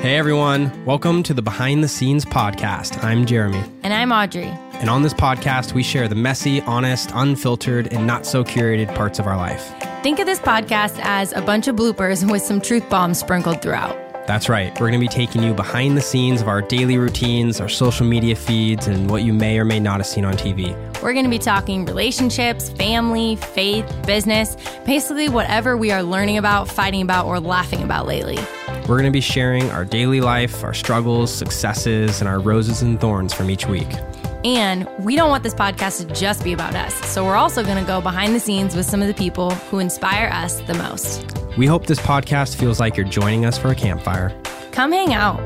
[0.00, 3.04] Hey everyone, welcome to the Behind the Scenes podcast.
[3.04, 3.62] I'm Jeremy.
[3.82, 4.46] And I'm Audrey.
[4.80, 9.18] And on this podcast, we share the messy, honest, unfiltered, and not so curated parts
[9.18, 9.74] of our life.
[10.02, 13.94] Think of this podcast as a bunch of bloopers with some truth bombs sprinkled throughout.
[14.26, 14.72] That's right.
[14.80, 18.06] We're going to be taking you behind the scenes of our daily routines, our social
[18.06, 20.74] media feeds, and what you may or may not have seen on TV.
[21.02, 24.56] We're going to be talking relationships, family, faith, business,
[24.86, 28.38] basically whatever we are learning about, fighting about, or laughing about lately.
[28.82, 33.00] We're going to be sharing our daily life, our struggles, successes, and our roses and
[33.00, 33.88] thorns from each week.
[34.44, 36.94] And we don't want this podcast to just be about us.
[37.06, 39.78] So we're also going to go behind the scenes with some of the people who
[39.78, 41.36] inspire us the most.
[41.56, 44.34] We hope this podcast feels like you're joining us for a campfire.
[44.72, 45.40] Come hang out.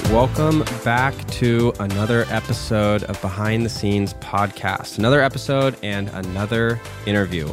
[0.00, 4.98] Right, welcome back to another episode of Behind the Scenes Podcast.
[4.98, 7.48] Another episode and another interview.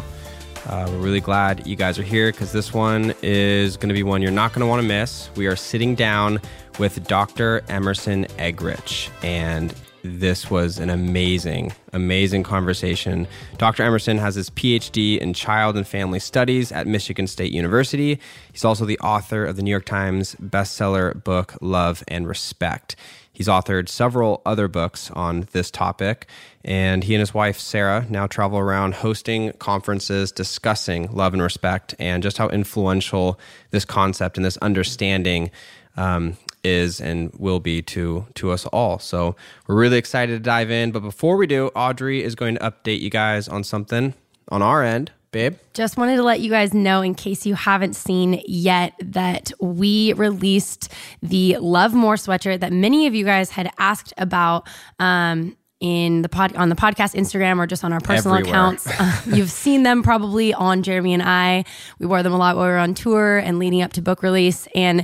[0.66, 4.04] Uh, we're really glad you guys are here because this one is going to be
[4.04, 5.30] one you're not going to want to miss.
[5.38, 6.42] We are sitting down
[6.80, 7.64] with Dr.
[7.70, 13.26] Emerson Eggerich, and this was an amazing, amazing conversation.
[13.58, 13.84] Dr.
[13.84, 18.20] Emerson has his PhD in child and family studies at Michigan State University.
[18.52, 22.98] He's also the author of the New York Times bestseller book, Love and Respect.
[23.32, 26.28] He's authored several other books on this topic,
[26.66, 31.96] and he and his wife, Sarah, now travel around hosting conferences discussing love and respect
[31.98, 33.40] and just how influential
[33.72, 35.50] this concept and this understanding
[35.96, 39.00] um, is and will be to to us all.
[39.00, 39.36] So
[39.68, 40.92] we're really excited to dive in.
[40.92, 44.14] But before we do, Audrey is going to update you guys on something
[44.50, 45.12] on our end.
[45.32, 45.56] Babe?
[45.74, 50.14] Just wanted to let you guys know, in case you haven't seen yet, that we
[50.14, 50.92] released
[51.24, 54.68] the Love More sweatshirt that many of you guys had asked about.
[55.00, 58.58] Um, in the pod on the podcast Instagram or just on our personal Everywhere.
[58.58, 58.88] accounts.
[59.00, 61.66] Uh, you've seen them probably on Jeremy and I.
[62.00, 64.24] We wore them a lot while we were on tour and leading up to book
[64.24, 64.66] release.
[64.76, 65.04] And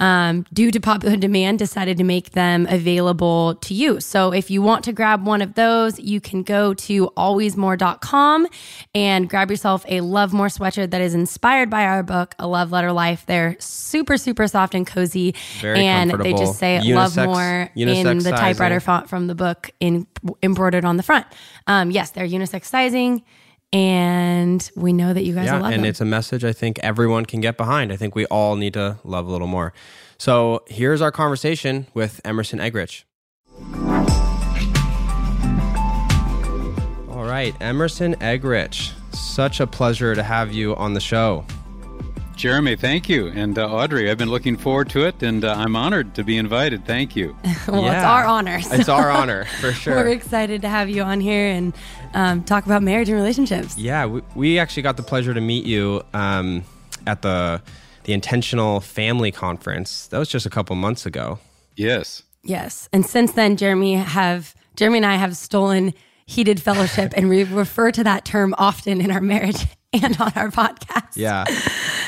[0.00, 4.00] um, due to popular demand, decided to make them available to you.
[4.00, 8.46] So if you want to grab one of those, you can go to alwaysmore.com
[8.94, 12.72] and grab yourself a Love More sweatshirt that is inspired by our book, A Love
[12.72, 13.24] Letter Life.
[13.26, 15.34] They're super, super soft and cozy.
[15.60, 19.70] Very and they just say unisex, Love More in the typewriter font from the book
[19.80, 20.06] in,
[20.42, 21.26] embroidered on the front.
[21.66, 23.22] Um, yes, they're unisex sizing
[23.72, 25.88] and we know that you guys yeah, love and them.
[25.88, 27.92] it's a message I think everyone can get behind.
[27.92, 29.72] I think we all need to love a little more.
[30.18, 33.04] So here's our conversation with Emerson Eggerich.
[37.10, 41.44] All right, Emerson Eggerich, such a pleasure to have you on the show.
[42.36, 43.28] Jeremy, thank you.
[43.28, 46.36] And uh, Audrey, I've been looking forward to it, and uh, I'm honored to be
[46.36, 46.84] invited.
[46.84, 47.34] Thank you.
[47.68, 47.96] well, yeah.
[47.96, 48.60] it's our honor.
[48.60, 49.94] So it's our honor, for sure.
[49.94, 51.72] We're excited to have you on here and
[52.12, 53.78] um, talk about marriage and relationships.
[53.78, 56.62] Yeah, we, we, actually got the pleasure to meet you um,
[57.06, 57.62] at the
[58.04, 60.06] the Intentional Family Conference.
[60.08, 61.38] That was just a couple months ago.
[61.74, 62.22] Yes.
[62.44, 62.88] Yes.
[62.92, 65.94] And since then, Jeremy have Jeremy and I have stolen
[66.26, 69.66] heated fellowship, and we refer to that term often in our marriage
[70.02, 71.16] and on our podcast.
[71.16, 71.44] Yeah.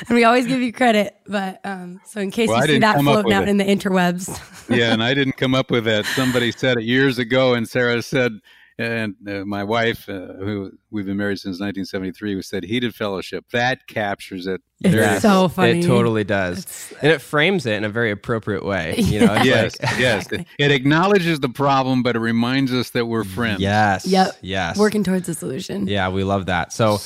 [0.09, 1.17] and we always give you credit.
[1.27, 3.49] But um, so in case well, you see that floating out it.
[3.49, 4.29] in the interwebs.
[4.77, 6.07] yeah, and I didn't come up with that.
[6.07, 8.41] Somebody said it years ago, and Sarah said,
[8.79, 13.45] and uh, my wife, uh, who we've been married since 1973, said heated fellowship.
[13.51, 14.63] That captures it.
[14.81, 15.81] It's yes, so funny.
[15.81, 18.95] It totally does, it's, and it frames it in a very appropriate way.
[19.09, 20.31] You know, yes, like, yes.
[20.31, 23.61] It, it, acknowledges the problem, but it reminds us that we're friends.
[23.61, 24.07] Yes.
[24.07, 24.37] Yep.
[24.43, 24.77] Yes.
[24.77, 25.89] Working towards a solution.
[25.89, 26.73] Yeah, we love that.
[26.73, 26.99] So,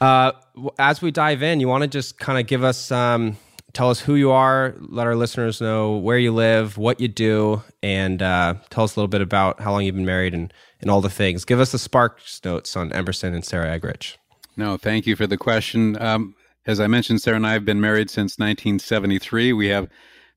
[0.00, 0.32] uh,
[0.78, 2.90] as we dive in, you want to just kind of give us.
[2.90, 3.36] Um,
[3.72, 7.62] tell us who you are, let our listeners know where you live, what you do,
[7.82, 10.90] and uh, tell us a little bit about how long you've been married and, and
[10.90, 11.44] all the things.
[11.44, 14.16] Give us the sparks notes on Emerson and Sarah Eggerich.
[14.56, 16.00] No, thank you for the question.
[16.02, 16.34] Um,
[16.66, 19.52] as I mentioned, Sarah and I have been married since 1973.
[19.52, 19.88] We have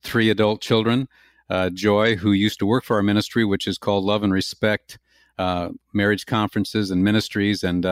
[0.02, 1.08] three adult children.
[1.50, 4.98] Uh, Joy, who used to work for our ministry, which is called Love and Respect
[5.36, 7.84] uh, Marriage Conferences and Ministries, and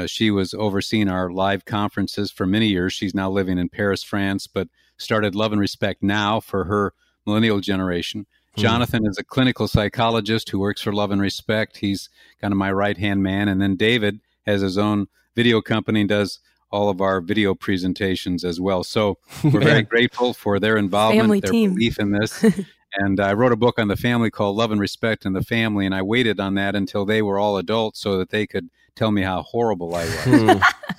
[0.00, 2.92] uh, she was overseeing our live conferences for many years.
[2.92, 6.94] She's now living in Paris, France, but started Love and Respect Now for her
[7.26, 8.26] millennial generation.
[8.56, 8.62] Mm.
[8.62, 11.78] Jonathan is a clinical psychologist who works for Love and Respect.
[11.78, 12.08] He's
[12.40, 13.48] kind of my right hand man.
[13.48, 15.06] And then David has his own
[15.36, 18.84] video company and does all of our video presentations as well.
[18.84, 21.74] So we're very grateful for their involvement, family their team.
[21.74, 22.42] belief in this.
[22.94, 25.84] and I wrote a book on the family called Love and Respect in the Family.
[25.84, 29.10] And I waited on that until they were all adults so that they could tell
[29.10, 30.24] me how horrible I was.
[30.24, 30.48] Hmm.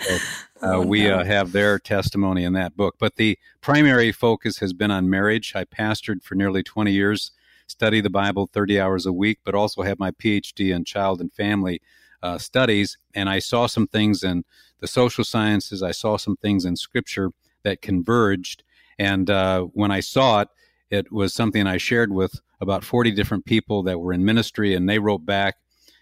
[0.02, 0.18] so uh,
[0.64, 1.20] Oh, we no.
[1.20, 2.96] uh, have their testimony in that book.
[3.00, 5.54] But the primary focus has been on marriage.
[5.56, 7.32] I pastored for nearly 20 years,
[7.68, 11.34] study the Bible 30 hours a week, but also have my PhD in child and
[11.34, 11.82] family
[12.22, 12.98] uh, studies.
[13.16, 14.44] And I saw some things in
[14.80, 17.32] the social sciences, I saw some things in scripture
[17.64, 18.64] that converged.
[19.00, 20.50] And uh, when I saw it,
[20.90, 24.88] it was something I shared with about 40 different people that were in ministry, and
[24.90, 25.56] they wrote back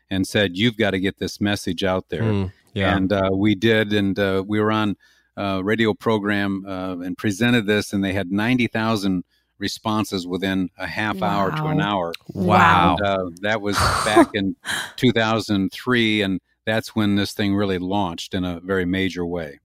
[0.10, 2.24] and said, You've got to get this message out there.
[2.24, 2.96] Mm, yeah.
[2.96, 4.96] And uh, we did, and uh, we were on
[5.38, 9.24] a radio program uh, and presented this, and they had 90,000
[9.58, 12.14] responses within a half hour to an hour.
[12.30, 12.96] wow.
[12.98, 14.56] And, uh, that was back in
[14.96, 19.60] 2003, and that's when this thing really launched in a very major way.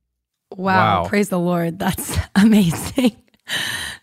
[0.57, 1.03] Wow.
[1.03, 1.09] Wow.
[1.09, 1.79] Praise the Lord.
[1.79, 3.17] That's amazing.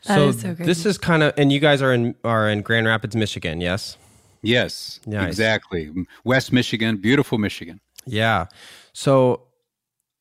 [0.06, 0.64] That so, is so crazy.
[0.66, 3.98] this is kind of, and you guys are in are in Grand Rapids, Michigan, yes?
[4.44, 5.28] Yes, Nice.
[5.28, 5.92] exactly.
[6.24, 7.80] West Michigan, beautiful Michigan.
[8.06, 8.48] Yeah.
[8.94, 9.44] So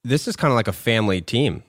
[0.05, 1.63] this is kind of like a family team.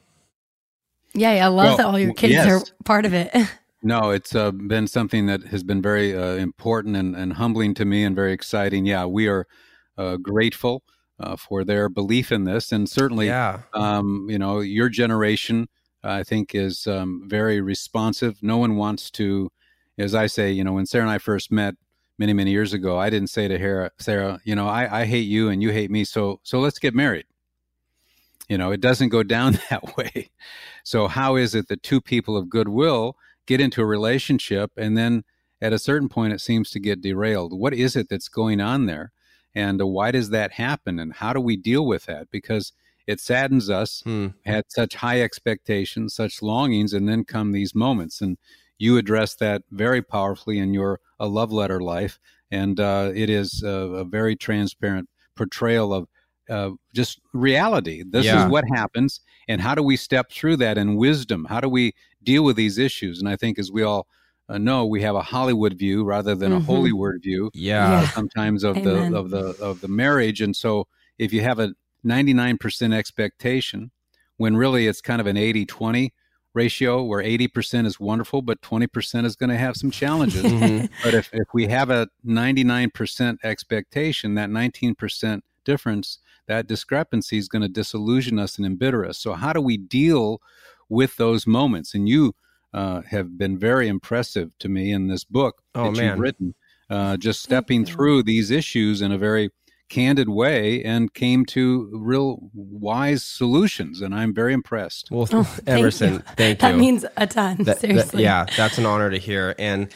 [1.13, 2.47] yeah, yeah, I love Well, that all your kids yes.
[2.47, 3.31] are part of it.
[3.83, 7.83] No, it's uh, been something that has been very uh, important and, and humbling to
[7.83, 8.85] me and very exciting.
[8.85, 9.47] Yeah, we are
[9.97, 10.83] uh, grateful
[11.19, 12.71] uh, for their belief in this.
[12.71, 13.61] And certainly, Yeah.
[13.73, 15.67] um, you know, your generation,
[16.03, 18.43] I think, is um, very responsive.
[18.43, 19.49] No one wants to,
[19.97, 21.73] as I say, you know, when Sarah and I first met
[22.21, 25.27] many, many years ago, I didn't say to Hera, Sarah, you know, I, I hate
[25.27, 27.25] you and you hate me, so so let's get married.
[28.47, 30.29] You know, it doesn't go down that way.
[30.83, 35.23] So how is it that two people of goodwill get into a relationship and then
[35.59, 37.59] at a certain point it seems to get derailed?
[37.59, 39.11] What is it that's going on there?
[39.55, 40.99] And why does that happen?
[40.99, 42.29] And how do we deal with that?
[42.29, 42.71] Because
[43.07, 44.27] it saddens us Hmm.
[44.45, 48.21] had such high expectations, such longings, and then come these moments.
[48.21, 48.37] And
[48.81, 52.19] you address that very powerfully in your a love letter life,
[52.49, 53.69] and uh, it is a,
[54.01, 56.07] a very transparent portrayal of
[56.49, 58.03] uh, just reality.
[58.15, 58.45] This Yeah.
[58.45, 61.45] is what happens, and how do we step through that in wisdom?
[61.45, 61.93] How do we
[62.23, 63.19] deal with these issues?
[63.19, 64.07] And I think, as we all
[64.49, 66.57] uh, know, we have a Hollywood view rather than Mhm.
[66.57, 68.01] a Hollywood view Yeah.
[68.01, 68.07] Yeah.
[68.07, 69.11] sometimes of Amen.
[69.11, 70.87] the of the of the marriage and so
[71.19, 71.73] if you have a
[72.03, 73.91] 99% expectation
[74.37, 76.11] when really it's kind of an 80-20
[76.53, 80.89] ratio where 80% is wonderful but 20% is going to have some challenges Mhm.
[81.03, 87.61] but if, if we have a 99% expectation that 19% difference that discrepancy is going
[87.61, 90.41] to disillusion us and embitter us so how do we deal
[90.89, 92.33] with those moments and you
[92.73, 96.09] uh, have been very impressive to me in this book Oh, that man.
[96.11, 96.55] you've written
[96.89, 99.49] uh, just stepping through these issues in a very
[99.91, 105.67] candid way and came to real wise solutions and i'm very impressed Well, Oh, thank
[105.79, 106.19] Emerson, you.
[106.37, 106.79] thank that you.
[106.79, 107.57] means a ton.
[107.57, 108.23] That- that- seriously.
[108.23, 109.53] yeah, that's an honor to hear.
[109.59, 109.89] And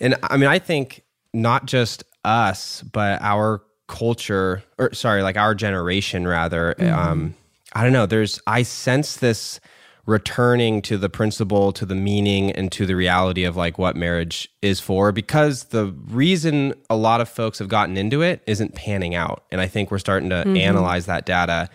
[0.00, 1.02] and I mean, I think
[1.32, 6.74] not just us, but our culture, or sorry, like our generation rather.
[6.82, 7.34] Um,
[7.74, 8.06] I don't know.
[8.06, 9.60] There's I sense this
[10.06, 14.48] returning to the principle, to the meaning, and to the reality of like what marriage
[14.60, 15.12] is for.
[15.12, 19.60] Because the reason a lot of folks have gotten into it isn't panning out, and
[19.60, 20.56] I think we're starting to mm-hmm.
[20.56, 21.68] analyze that data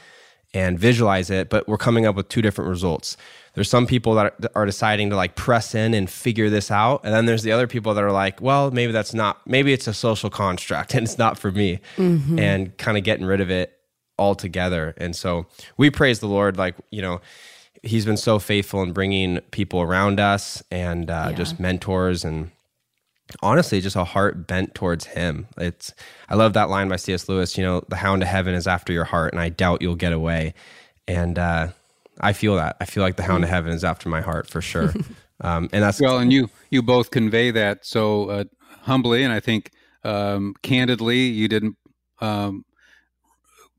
[0.53, 3.17] and visualize it, but we're coming up with two different results.
[3.53, 7.01] There's some people that are, are deciding to like press in and figure this out,
[7.03, 9.87] and then there's the other people that are like, well, maybe that's not, maybe it's
[9.87, 12.39] a social construct and it's not for me, mm-hmm.
[12.39, 13.73] and kind of getting rid of it
[14.17, 14.93] altogether.
[14.97, 15.45] And so
[15.77, 17.21] we praise the Lord, like you know,
[17.83, 21.35] He's been so faithful in bringing people around us and uh, Yeah.
[21.37, 22.51] just mentors and
[23.41, 25.47] honestly just a heart bent towards him.
[25.57, 25.93] It's
[26.29, 28.93] i love that line by cs lewis you know the hound of heaven is after
[28.93, 30.53] your heart and i doubt you'll get away.
[31.07, 31.67] And uh
[32.21, 32.77] i feel that.
[32.79, 34.93] I feel like the hound of heaven is after my heart for sure.
[35.39, 38.43] Um and that's well and you you both convey that so uh,
[38.81, 39.69] humbly and i think
[40.03, 41.75] um, candidly you didn't
[42.21, 42.65] um,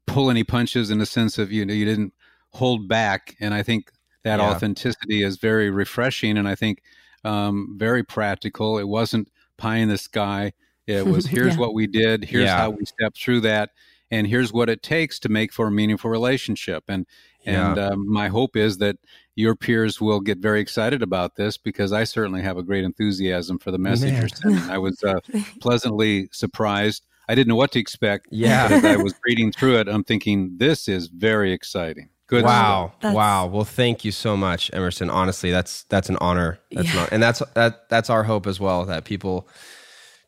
[0.06, 2.12] pull any punches in the sense of you know you didn't
[2.50, 3.34] hold back.
[3.40, 3.90] And i think
[4.24, 4.50] that Yeah.
[4.50, 6.82] authenticity is very refreshing and i think
[7.24, 10.52] um, very practical it wasn't pie in the sky
[10.86, 11.60] it was here's Yeah.
[11.60, 12.56] what we did here's Yeah.
[12.58, 13.70] how we stepped through that
[14.10, 17.06] and here's what it takes to make for a meaningful relationship and
[17.46, 18.96] and um, my hope is that
[19.34, 23.58] your peers will get very excited about this because I certainly have a great enthusiasm
[23.58, 24.20] for the message Man.
[24.20, 24.70] you're sending.
[24.70, 25.20] I was uh,
[25.60, 27.06] pleasantly surprised.
[27.26, 28.26] I didn't know what to expect.
[28.30, 28.68] Yeah.
[28.70, 32.10] As I was reading through it, I'm thinking this is very exciting.
[32.28, 32.44] Good.
[32.44, 36.88] wow That's- wow well thank you so much emerson honestly that's that's an honor that's
[36.88, 37.00] Yeah.
[37.00, 39.48] not and that's that that's our hope as well that people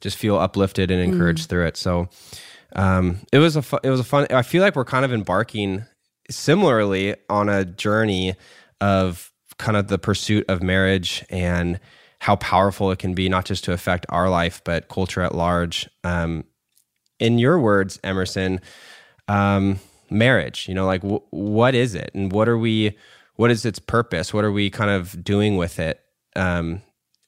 [0.00, 1.48] just feel uplifted and encouraged Mm.
[1.50, 2.08] through it so
[2.74, 5.12] um it was a fu- it was a fun i feel like we're kind of
[5.12, 5.84] embarking
[6.30, 8.34] similarly on a journey
[8.80, 11.78] of kind of the pursuit of marriage and
[12.20, 15.88] how powerful it can be not just to affect our life but culture at large
[16.04, 16.44] um
[17.18, 18.58] in your words emerson
[19.28, 19.78] um
[20.10, 20.68] marriage?
[20.68, 22.96] You know, like w- what is it, and what are we?
[23.36, 24.34] What is its purpose?
[24.34, 26.00] What are we kind of doing with it?
[26.36, 26.82] Um,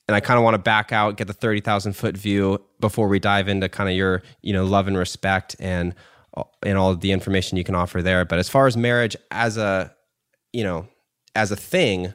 [0.09, 3.09] and I kind of want to back out, get the thirty thousand foot view before
[3.09, 5.95] we dive into kind of your you know love and respect and
[6.62, 8.25] and all the information you can offer there.
[8.25, 9.95] But as far as marriage as a
[10.53, 10.87] you know
[11.35, 12.12] as a thing,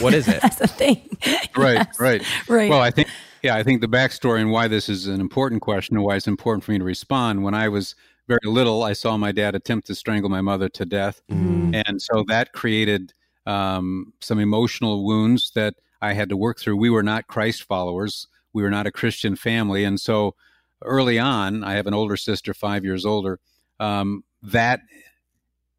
[0.00, 0.42] what is it?
[0.44, 1.16] as a thing,
[1.56, 2.00] right, yes.
[2.00, 2.70] right, right.
[2.70, 3.08] Well, I think
[3.42, 6.26] yeah, I think the backstory and why this is an important question and why it's
[6.26, 7.44] important for me to respond.
[7.44, 7.94] When I was
[8.28, 11.74] very little, I saw my dad attempt to strangle my mother to death, mm-hmm.
[11.74, 13.12] and so that created
[13.46, 16.76] um, some emotional wounds that I had to work through.
[16.76, 18.26] We were not Christ followers.
[18.52, 20.34] We were not a Christian family, and so
[20.84, 23.38] early on, I have an older sister, five years older.
[23.78, 24.80] Um, that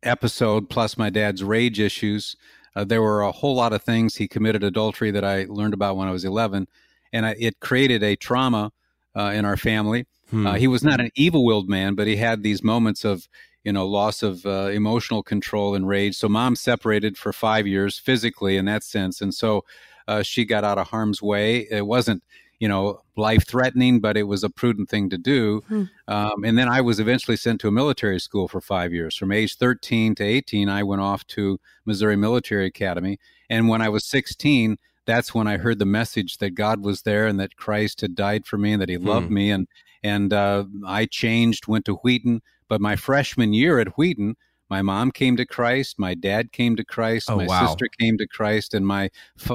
[0.03, 2.35] episode, plus my dad's rage issues,
[2.75, 4.15] uh, there were a whole lot of things.
[4.15, 6.67] He committed adultery that I learned about when I was 11,
[7.13, 8.71] and I, it created a trauma
[9.15, 10.05] uh, in our family.
[10.29, 10.47] Hmm.
[10.47, 13.27] Uh, he was not an evil-willed man, but he had these moments of,
[13.63, 16.15] you know, loss of uh, emotional control and rage.
[16.15, 19.63] So mom separated for five years physically in that sense, and so
[20.07, 21.67] uh, she got out of harm's way.
[21.69, 22.23] It wasn't
[22.59, 25.61] you know, life threatening, but it was a prudent thing to do.
[25.67, 25.83] Hmm.
[26.07, 29.15] Um, and then I was eventually sent to a military school for five years.
[29.15, 33.19] From age 13 to 18, I went off to Missouri Military Academy.
[33.49, 37.25] And when I was 16, that's when I heard the message that God was there
[37.25, 39.33] and that Christ had died for me and that He loved hmm.
[39.33, 39.49] me.
[39.51, 39.67] And
[40.03, 42.41] and uh, I changed, went to Wheaton.
[42.69, 44.35] But my freshman year at Wheaton,
[44.69, 47.65] my mom came to Christ, my dad came to Christ, oh, my wow.
[47.65, 49.09] sister came to Christ, and my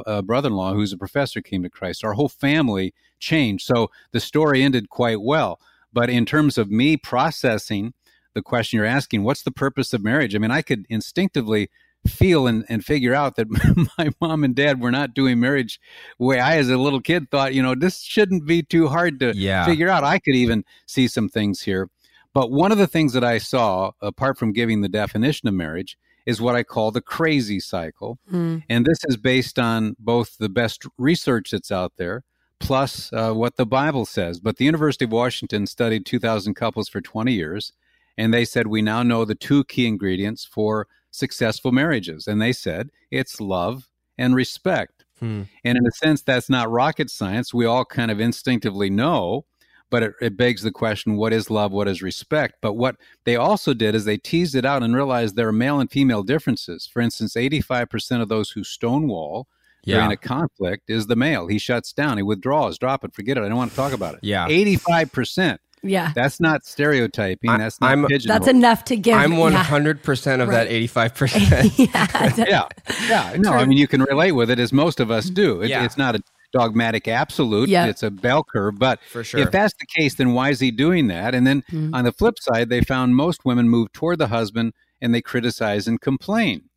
[0.07, 2.03] uh, brother in law, who's a professor, came to Christ.
[2.03, 3.67] Our whole family changed.
[3.67, 5.61] So the story ended quite well.
[5.93, 7.93] But in terms of me processing
[8.35, 10.35] the question you're asking, what's the purpose of marriage?
[10.35, 11.69] I mean, I could instinctively
[12.07, 13.49] feel and, and figure out that
[13.99, 15.81] my mom and dad were not doing marriage
[16.19, 19.21] the way I, as a little kid, thought, you know, this shouldn't be too hard
[19.21, 19.65] to yeah.
[19.65, 20.05] figure out.
[20.05, 21.89] I could even see some things here.
[22.35, 25.99] But one of the things that I saw, apart from giving the definition of marriage,
[26.25, 28.19] is what I call the crazy cycle.
[28.31, 28.63] Mm.
[28.69, 32.23] And this is based on both the best research that's out there
[32.63, 34.41] plus uh, what the Bible says.
[34.41, 37.73] But the University of Washington studied 2,000 couples for 20 years,
[38.17, 42.27] and they said we now know the two key ingredients for successful marriages.
[42.27, 43.89] And they said it's love
[44.19, 45.05] and respect.
[45.21, 45.43] Hmm.
[45.65, 47.55] And in a sense, that's not rocket science.
[47.55, 49.45] We all kind of instinctively know
[49.93, 53.37] but it, it, begs the question what is love what is respect but what they
[53.37, 56.87] also did is they teased it out and realized there are male and female differences
[56.87, 59.47] for instance 85% of those who stonewall
[59.85, 59.97] yeah.
[59.97, 63.45] during a conflict is the male he shuts down he withdraws drop it forget it
[63.45, 67.51] i don't want to talk about it yeah 85% yeah, that's not stereotyping.
[67.51, 69.17] I, that's not I'm, That's enough to give.
[69.17, 70.05] I'm 100 yeah.
[70.05, 70.65] percent of right.
[70.65, 71.79] that 85 percent.
[71.79, 72.69] yeah, yeah,
[73.09, 73.37] yeah.
[73.39, 73.61] No, True.
[73.61, 75.63] I mean you can relate with it as most of us do.
[75.63, 75.85] It, yeah.
[75.85, 76.23] It's not a
[76.53, 77.69] dogmatic absolute.
[77.69, 77.87] Yeah.
[77.87, 78.79] It's a bell curve.
[78.79, 79.41] But For sure.
[79.41, 81.35] if that's the case, then why is he doing that?
[81.35, 81.95] And then mm-hmm.
[81.95, 85.89] on the flip side, they found most women move toward the husband and they criticize
[85.89, 86.69] and complain.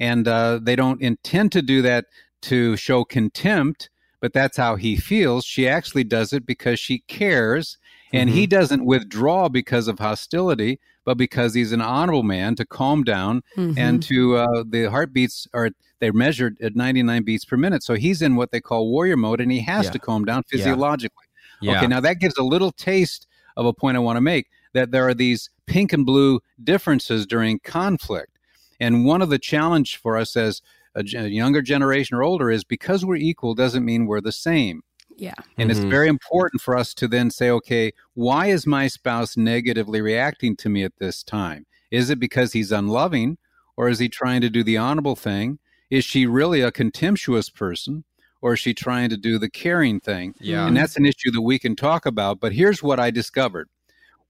[0.00, 2.06] And uh, they don't intend to do that
[2.42, 3.90] to show contempt,
[4.20, 5.44] but that's how he feels.
[5.44, 7.78] She actually does it because she cares.
[8.14, 8.38] And mm-hmm.
[8.38, 13.42] he doesn't withdraw because of hostility, but because he's an honorable man to calm down
[13.56, 13.76] mm-hmm.
[13.76, 17.82] and to uh, the heartbeats are they're measured at 99 beats per minute.
[17.82, 19.90] So he's in what they call warrior mode and he has yeah.
[19.92, 21.24] to calm down physiologically.
[21.60, 21.78] Yeah.
[21.78, 24.90] Okay, now that gives a little taste of a point I want to make that
[24.90, 28.38] there are these pink and blue differences during conflict.
[28.80, 30.62] And one of the challenge for us as
[30.94, 34.82] a, a younger generation or older is because we're equal doesn't mean we're the same.
[35.16, 35.34] Yeah.
[35.56, 35.82] And mm-hmm.
[35.82, 40.56] it's very important for us to then say, okay, why is my spouse negatively reacting
[40.56, 41.66] to me at this time?
[41.90, 43.38] Is it because he's unloving
[43.76, 45.58] or is he trying to do the honorable thing?
[45.90, 48.04] Is she really a contemptuous person
[48.40, 50.34] or is she trying to do the caring thing?
[50.40, 50.66] Yeah.
[50.66, 52.40] And that's an issue that we can talk about.
[52.40, 53.68] But here's what I discovered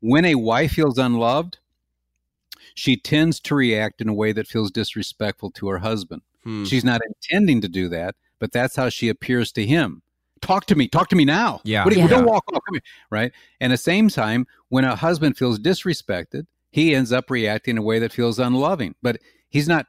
[0.01, 1.59] when a wife feels unloved,
[2.75, 6.23] she tends to react in a way that feels disrespectful to her husband.
[6.43, 6.65] Hmm.
[6.65, 10.03] She's not intending to do that, but that's how she appears to him.
[10.45, 11.61] Talk to me, talk to me now.
[11.65, 11.85] Yeah.
[11.85, 12.07] What, yeah.
[12.07, 12.63] Don't walk off.
[13.11, 13.33] Right.
[13.61, 17.79] And at the same time, when a husband feels disrespected, he ends up reacting in
[17.79, 18.95] a way that feels unloving.
[19.01, 19.87] But he's not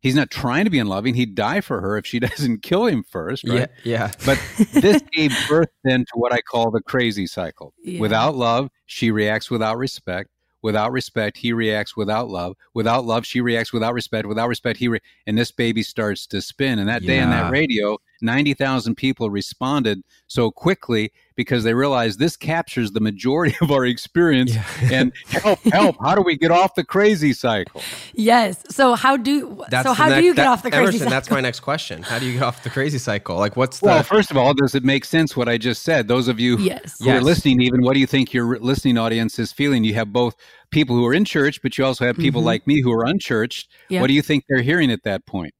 [0.00, 1.14] he's not trying to be unloving.
[1.14, 3.68] He'd die for her if she doesn't kill him first, right?
[3.84, 4.08] Yeah.
[4.08, 4.12] yeah.
[4.24, 7.74] But this gave birth then to what I call the crazy cycle.
[7.82, 8.00] Yeah.
[8.00, 10.30] Without love, she reacts without respect.
[10.62, 12.56] Without respect, he reacts without love.
[12.74, 14.26] Without love, she reacts without respect.
[14.26, 16.80] Without respect, he re- and this baby starts to spin.
[16.80, 22.36] And that day on that radio, 90,000 people responded so quickly because they realized this
[22.36, 24.64] captures the majority of our experience Yeah.
[24.92, 27.80] and help help how do we get off the crazy cycle
[28.14, 28.64] Yes.
[28.70, 30.98] So how do so the how do next- you get that- off the crazy Emerson,
[31.00, 31.10] cycle?
[31.10, 32.02] That's my next question.
[32.02, 33.36] How do you get off the crazy cycle?
[33.36, 33.86] Like, what's the?
[33.86, 36.58] well first of all does it make sense what i just said those of you
[36.58, 36.98] Yes.
[37.00, 40.12] who are listening even what do you think your listening audience is feeling you have
[40.12, 40.34] both
[40.70, 42.46] people who are in church but you also have people Mhm.
[42.46, 44.00] like me who are unchurched Yeah.
[44.00, 45.54] what do you think they're hearing at that point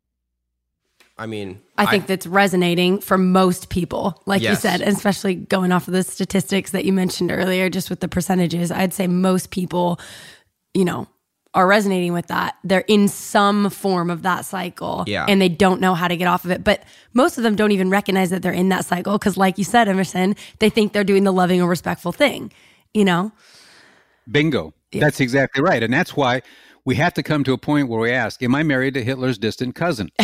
[1.18, 5.88] I mean, I think that's resonating for most people, like you said, especially going off
[5.88, 8.70] of the statistics that you mentioned earlier, just with the percentages.
[8.70, 9.98] I'd say most people,
[10.74, 11.08] you know,
[11.54, 12.56] are resonating with that.
[12.62, 15.26] They're in some form of that cycle Yeah.
[15.28, 16.62] and they don't know how to get off of it.
[16.62, 16.84] But
[17.14, 19.88] most of them don't even recognize that they're in that cycle because, like you said,
[19.88, 22.52] Emerson, they think they're doing the loving or respectful thing,
[22.94, 23.32] you know?
[24.30, 24.72] Bingo.
[24.92, 25.82] That's exactly right.
[25.82, 26.42] And that's why
[26.84, 29.38] we have to come to a point where we ask, Am I married to Hitler's
[29.38, 30.10] distant cousin?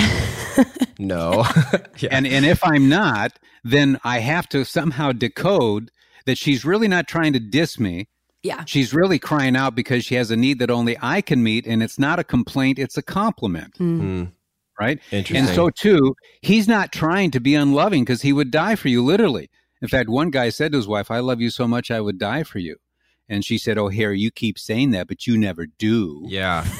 [0.99, 1.45] no.
[1.99, 2.09] yeah.
[2.11, 5.91] And and if I'm not, then I have to somehow decode
[6.27, 8.09] that she's really not trying to diss me.
[8.43, 8.65] Yeah.
[8.67, 11.83] She's really crying out because she has a need that only I can meet, and
[11.83, 13.77] it's not a complaint, it's a compliment.
[13.79, 14.25] Hmm.
[14.79, 14.99] Right?
[15.13, 15.47] Interesting.
[15.47, 19.05] And so too, he's not trying to be unloving because he would die for you,
[19.05, 19.49] literally.
[19.81, 22.19] In fact, one guy said to his wife, I love you so much I would
[22.19, 22.77] die for you.
[23.29, 26.23] And she said, Oh, Harry, you keep saying that, but you never do.
[26.27, 26.67] yeah.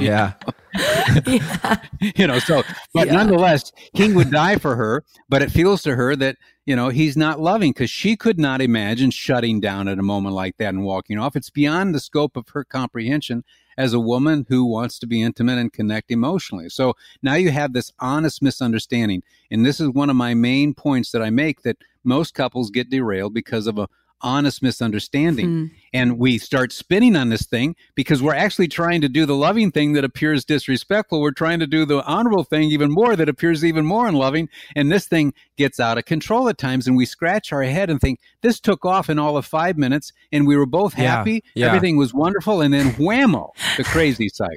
[0.00, 0.32] Yeah.
[1.26, 1.76] yeah.
[2.16, 2.62] you know so
[2.92, 3.14] but Yeah.
[3.14, 7.16] nonetheless King would die for her but it feels to her that you know he's
[7.16, 10.84] not loving because she could not imagine shutting down at a moment like that and
[10.84, 13.44] walking off it's beyond the scope of her comprehension
[13.76, 17.72] as a woman who wants to be intimate and connect emotionally so now you have
[17.72, 21.76] this honest misunderstanding and this is one of my main points that i make that
[22.02, 23.88] most couples get derailed because of a
[24.20, 25.66] honest misunderstanding Hmm.
[25.92, 29.70] and we start spinning on this thing because we're actually trying to do the loving
[29.70, 31.20] thing that appears disrespectful.
[31.20, 34.48] We're trying to do the honorable thing even more that appears even more unloving.
[34.74, 36.86] And this thing gets out of control at times.
[36.86, 40.12] And we scratch our head and think, this took off in all of five minutes
[40.32, 41.44] and we were both Yeah, happy.
[41.54, 41.66] yeah.
[41.66, 42.62] Everything was wonderful.
[42.62, 44.56] And then whammo, the crazy cycle.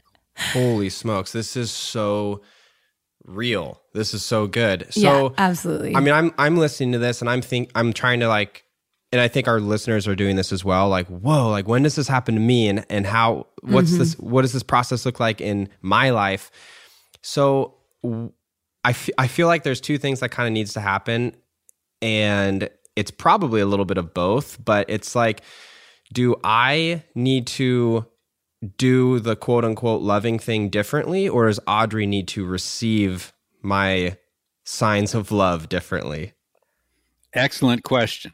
[0.53, 1.33] Holy smokes.
[1.33, 2.41] This is so
[3.25, 3.81] real.
[3.93, 4.87] This is so good.
[4.93, 5.95] So, yeah, absolutely.
[5.95, 8.63] I mean, I'm I'm listening to this and I'm think I'm trying to like,
[9.11, 10.89] and I think our listeners are doing this as well.
[10.89, 13.47] Like, whoa, like when does this happen to me, and and how?
[13.61, 14.15] What's this?
[14.15, 14.29] Mm-hmm.
[14.29, 16.51] What does this process look like in my life?
[17.21, 18.31] So, w-
[18.83, 21.35] I fe- I feel like there's two things that kind of needs to happen,
[22.01, 24.63] and it's probably a little bit of both.
[24.63, 25.41] But it's like,
[26.13, 28.05] do I need to
[28.77, 33.31] do the quote unquote loving thing differently, or does Audrey need to receive
[33.61, 34.17] my
[34.65, 36.33] signs of love differently?
[37.33, 38.31] Excellent question.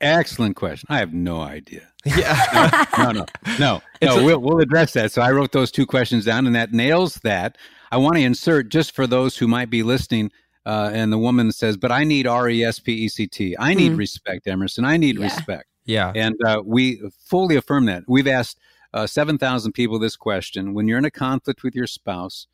[0.00, 0.86] Excellent question.
[0.90, 1.88] I have no idea.
[2.04, 2.84] Yeah.
[2.98, 3.26] no, no,
[3.58, 4.20] no, It's no.
[4.20, 5.12] a- we'll, we'll address that.
[5.12, 7.56] So I wrote those two questions down, and that nails that.
[7.90, 10.30] I want to insert just for those who might be listening.
[10.66, 13.54] Uh, and the woman says, "But I need R E S P E C T.
[13.58, 13.98] I need Mhm.
[13.98, 14.84] respect, Emerson.
[14.84, 15.24] I need Yeah.
[15.24, 16.10] respect." yeah.
[16.14, 18.02] And uh, we fully affirm that.
[18.08, 18.58] We've asked
[18.94, 22.46] uh, seven thousand people this question: When you're in a conflict with your spouse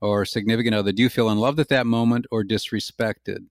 [0.00, 3.46] or significant other, do you feel unloved at that moment or disrespected?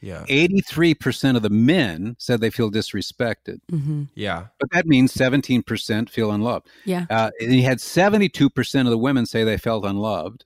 [0.00, 0.24] Yeah.
[0.28, 4.46] Eighty-three percent of the men said they feel disrespected, hmm Yeah.
[4.60, 6.68] but that means seventeen percent feel unloved.
[6.84, 7.06] Yeah.
[7.10, 10.44] Uh, and you had 72% of the women say they felt unloved.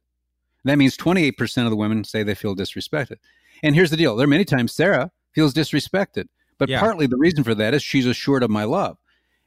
[0.64, 3.16] That means 28% of the women say they feel disrespected.
[3.62, 6.80] And here's the deal there are many times Sarah feels disrespected, but Yeah.
[6.80, 8.96] partly the reason for that is she's assured of my love.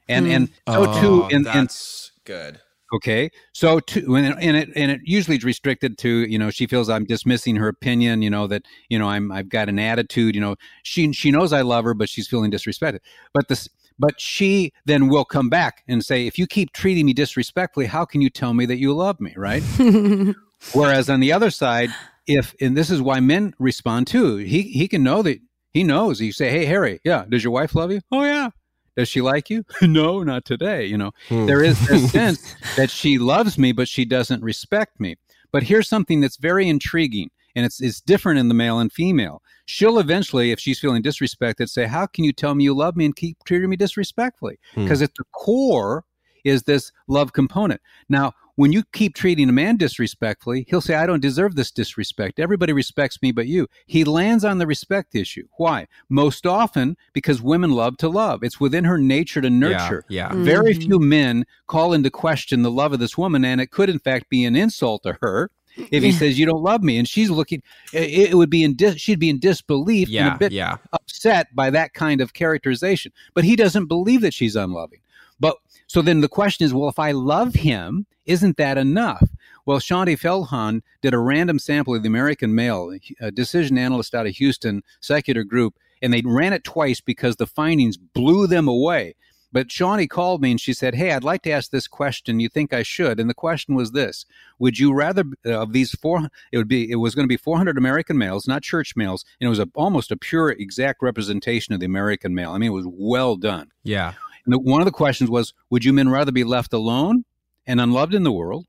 [0.08, 0.32] And Hmm.
[0.32, 2.60] and so too in, in that's good.
[2.92, 6.66] Okay so too and, and it and it usually is restricted to you know she
[6.66, 10.34] feels i'm dismissing her opinion you know that you know i'm i've got an attitude
[10.34, 13.00] you know she she knows i love her but she's feeling disrespected.
[13.32, 13.68] But this
[13.98, 18.04] but she then will come back and say if you keep treating me disrespectfully how
[18.04, 19.34] can you tell me that you love me?
[19.36, 19.62] Right?
[20.72, 21.90] Whereas on the other side
[22.26, 24.36] if and this is why men respond too.
[24.36, 25.40] He he can know that
[25.72, 26.20] he knows.
[26.20, 28.00] You say hey harry yeah does your wife love you?
[28.12, 28.50] Oh yeah
[28.96, 31.46] does she like you no not today you know Hmm.
[31.46, 35.16] there is this sense that she loves me, but she doesn't respect me.
[35.52, 39.42] But here's something that's very intriguing, and it's, it's different in the male and female.
[39.64, 43.04] She'll eventually, if she's feeling disrespected, say, How can you tell me you love me
[43.06, 44.58] and keep treating me disrespectfully?
[44.74, 44.82] Hmm.
[44.84, 46.04] Because at the core
[46.44, 47.80] is this love component.
[48.08, 52.38] Now, when you keep treating a man disrespectfully, he'll say, I don't deserve this disrespect.
[52.40, 53.68] Everybody respects me but you.
[53.86, 55.46] He lands on the respect issue.
[55.58, 55.86] Why?
[56.08, 58.42] Most often because women love to love.
[58.42, 60.04] It's within her nature to nurture.
[60.08, 60.30] Yeah.
[60.30, 60.44] Mm.
[60.44, 60.82] Very Mhm.
[60.84, 64.28] few men call into question the love of this woman, and it could, in fact,
[64.30, 66.18] be an insult to her if he Yeah.
[66.18, 67.62] says you don't love me, and she's looking.
[67.92, 70.34] It, it would be in dis, she'd be in disbelief and Yeah.
[70.34, 70.76] a bit Yeah.
[70.94, 73.12] upset by that kind of characterization.
[73.34, 75.00] But he doesn't believe that she's unloving.
[75.38, 79.28] But so then the question is, well, if I love him, isn't that enough?
[79.64, 84.26] Well, Shaunti Feldhahn did a random sample of the American male, a decision analyst out
[84.26, 89.14] of Houston, secular group, and they ran it twice because the findings blew them away.
[89.52, 92.40] But Shaunti called me and she said, Hey, I'd like to ask this question.
[92.40, 93.18] You think I should?
[93.18, 94.26] And the question was this
[94.58, 97.38] Would you rather, uh, of these four, it would be, it was going to be
[97.38, 99.24] 400 American males, not church males.
[99.40, 102.52] And it was a, almost a pure, exact representation of the American male.
[102.52, 103.70] I mean, it was well done.
[103.82, 104.12] Yeah.
[104.44, 107.24] And the, one of the questions was Would you men rather be left alone
[107.66, 108.66] and unloved in the world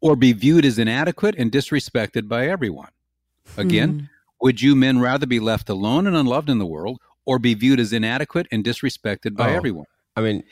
[0.00, 2.90] or be viewed as inadequate and disrespected by everyone?
[3.56, 4.04] Again, hmm.
[4.40, 7.80] would you men rather be left alone and unloved in the world or be viewed
[7.80, 9.86] as inadequate and disrespected by oh, everyone.
[10.16, 10.44] I mean,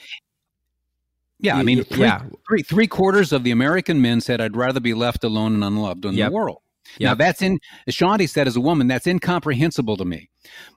[1.38, 2.22] yeah, I mean, three, yeah.
[2.46, 6.04] three, three quarters of the American men said, I'd rather be left alone and unloved
[6.04, 6.30] in yep.
[6.30, 6.58] the world.
[6.98, 7.08] Yep.
[7.08, 10.28] Now that's in, as Shaunti said, as a woman, that's incomprehensible to me.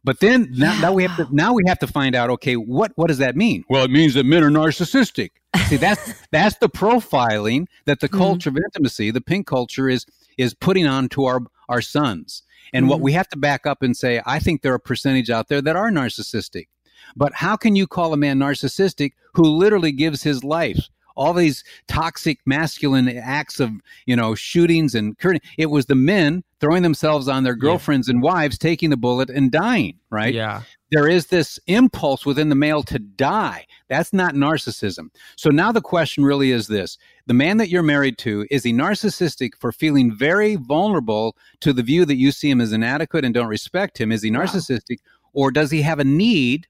[0.03, 0.81] But then now, yeah.
[0.81, 2.29] now, we have to now we have to find out.
[2.31, 3.63] Okay, what what does that mean?
[3.69, 5.31] Well, it means that men are narcissistic.
[5.67, 8.17] See, that's that's the profiling that the mm-hmm.
[8.17, 8.57] culture mm-hmm.
[8.57, 10.05] of intimacy, the pink culture, is
[10.37, 12.43] is putting on to our our sons.
[12.73, 12.89] And mm-hmm.
[12.89, 15.47] what we have to back up and say, I think there are a percentage out
[15.47, 16.67] there that are narcissistic.
[17.15, 20.89] But how can you call a man narcissistic who literally gives his life?
[21.15, 23.71] All these toxic masculine acts of,
[24.05, 25.15] you know, shootings and
[25.57, 28.13] it was the men throwing themselves on their girlfriends yeah.
[28.13, 30.33] and wives, taking the bullet and dying, right?
[30.33, 30.61] Yeah
[30.93, 33.65] there is this impulse within the male to die.
[33.87, 35.09] That's not narcissism.
[35.35, 38.71] So now the question really is this the man that you're married to, is he
[38.71, 43.33] narcissistic for feeling very vulnerable to the view that you see him as inadequate and
[43.33, 44.11] don't respect him?
[44.11, 44.99] Is he narcissistic?
[45.33, 45.45] Wow.
[45.45, 46.67] Or does he have a need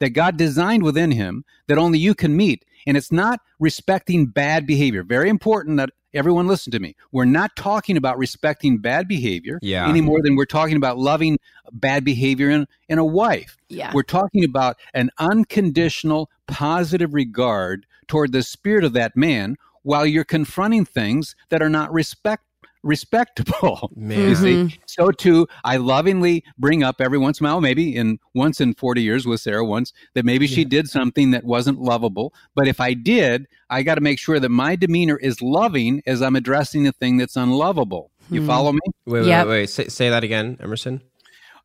[0.00, 2.64] that God designed within him that only you can meet?
[2.86, 5.02] And it's not respecting bad behavior.
[5.02, 6.96] Very important that everyone listen to me.
[7.12, 9.88] We're not talking about respecting bad behavior yeah.
[9.88, 11.38] any more than we're talking about loving
[11.72, 13.56] bad behavior in, in a wife.
[13.68, 13.92] Yeah.
[13.94, 20.24] We're talking about an unconditional positive regard toward the spirit of that man while you're
[20.24, 22.44] confronting things that are not respect
[22.82, 23.90] respectable.
[23.96, 24.28] Man.
[24.28, 24.54] You see?
[24.54, 24.76] Mm-hmm.
[24.86, 28.74] So too, I lovingly bring up every once in a while, maybe in once in
[28.74, 30.54] 40 years with Sarah once, that maybe yeah.
[30.54, 32.34] she did something that wasn't lovable.
[32.54, 36.22] But if I did, I got to make sure that my demeanor is loving as
[36.22, 38.10] I'm addressing the thing that's unlovable.
[38.30, 38.46] You hmm.
[38.46, 38.80] follow me?
[39.06, 39.70] Wait, wait, wait.
[39.70, 41.02] Say, say that again, Emerson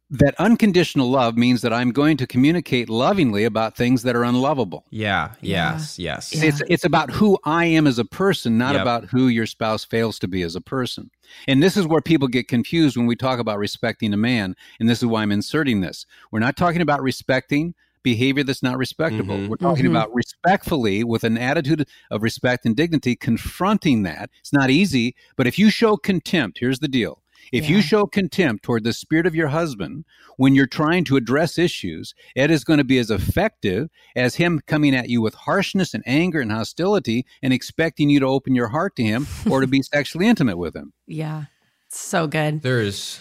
[0.09, 4.85] that unconditional love means that I'm going to communicate lovingly about things that are unlovable.
[4.91, 6.15] Yeah, yes, yeah.
[6.15, 6.31] yes.
[6.31, 8.83] It's it's about who I am as a person, not yep.
[8.83, 11.09] about who your spouse fails to be as a person.
[11.47, 14.87] And this is where people get confused when we talk about respecting a man, and
[14.87, 16.05] this is why I'm inserting this.
[16.31, 19.35] We're not talking about respecting behavior that's not respectable.
[19.35, 19.49] Mm-hmm.
[19.49, 19.95] We're talking mm-hmm.
[19.95, 24.29] about respectfully with an attitude of respect and dignity confronting that.
[24.39, 27.75] It's not easy, but if you show contempt, here's the deal if yeah.
[27.75, 30.05] you show contempt toward the spirit of your husband
[30.37, 34.61] when you're trying to address issues, it is going to be as effective as him
[34.67, 38.67] coming at you with harshness and anger and hostility and expecting you to open your
[38.67, 40.93] heart to him or to be sexually intimate with him.
[41.07, 41.45] Yeah.
[41.89, 42.61] So good.
[42.61, 43.19] There's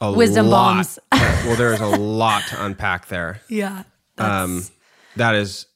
[0.00, 0.98] a wisdom lot, bombs.
[1.12, 3.40] well, there is a lot to unpack there.
[3.48, 3.84] Yeah.
[4.18, 4.64] Um,
[5.16, 5.66] that is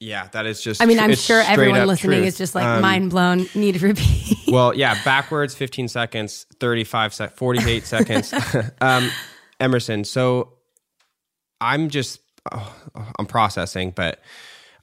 [0.00, 0.80] yeah, that is just.
[0.80, 2.28] I mean, I'm sure everyone listening truth.
[2.28, 3.46] is just like um, mind blown.
[3.54, 4.38] Need to repeat.
[4.46, 8.34] well, yeah, backwards 15 seconds, 35 sec, 48 seconds.
[8.80, 9.10] um,
[9.58, 10.52] Emerson, so
[11.60, 12.20] I'm just
[12.52, 12.76] oh,
[13.18, 14.20] I'm processing, but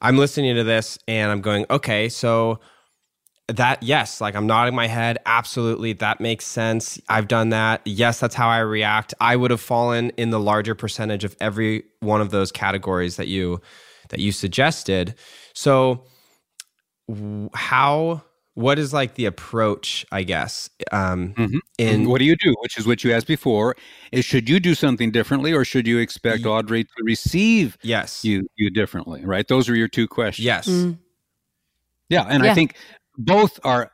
[0.02, 2.60] I'm listening to this and I'm going, okay, so
[3.48, 7.00] that yes, like I'm nodding my head, absolutely, that makes sense.
[7.08, 7.80] I've done that.
[7.86, 9.14] Yes, that's how I react.
[9.18, 13.28] I would have fallen in the larger percentage of every one of those categories that
[13.28, 13.62] you
[14.08, 15.14] that you suggested.
[15.54, 16.04] So,
[17.54, 18.22] how
[18.56, 21.58] what is like the approach i guess um mm-hmm.
[21.76, 22.54] in what do you do?
[22.62, 23.76] Which is what you asked before.
[24.12, 28.24] Is should you do something differently or should you expect y- audrey to receive yes.
[28.24, 29.46] you you differently right?
[29.46, 30.44] Those are your two questions.
[30.44, 30.66] Yes.
[30.68, 30.98] Mm.
[32.08, 32.50] yeah and yeah.
[32.50, 32.76] i think
[33.18, 33.92] both are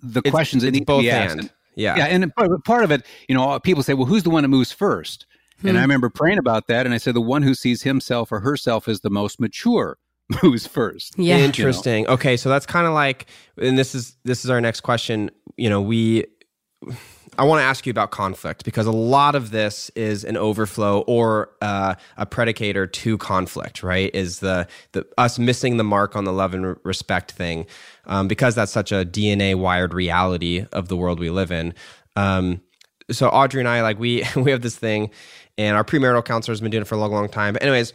[0.00, 1.38] the it's, questions that need both to be asked.
[1.38, 1.96] and, yeah.
[1.96, 2.32] Yeah and
[2.64, 5.26] part of it you know people say well who's the one that moves first
[5.60, 5.68] Hmm.
[5.68, 5.84] And I hmm.
[5.84, 9.00] remember praying about that, and I said, the one who sees himself or herself as
[9.00, 9.98] the most mature
[10.42, 11.18] moves first.
[11.18, 12.02] Yeah, interesting.
[12.02, 12.14] You know?
[12.14, 15.30] Okay, so that's kind of like, and this is this is our next question.
[15.56, 16.26] You know, we.
[17.38, 21.00] I want to ask you about conflict because a lot of this is an overflow
[21.00, 24.10] or uh, a predicator to conflict, right?
[24.14, 27.66] Is the the us missing the mark on the love and respect thing,
[28.06, 31.74] um, because that's such a DNA wired reality of the world we live in.
[32.14, 32.62] Um,
[33.10, 35.10] so Audrey and I, like we we have this thing,
[35.58, 37.54] and our premarital counselor has been doing it for a long, long time.
[37.54, 37.92] But anyways,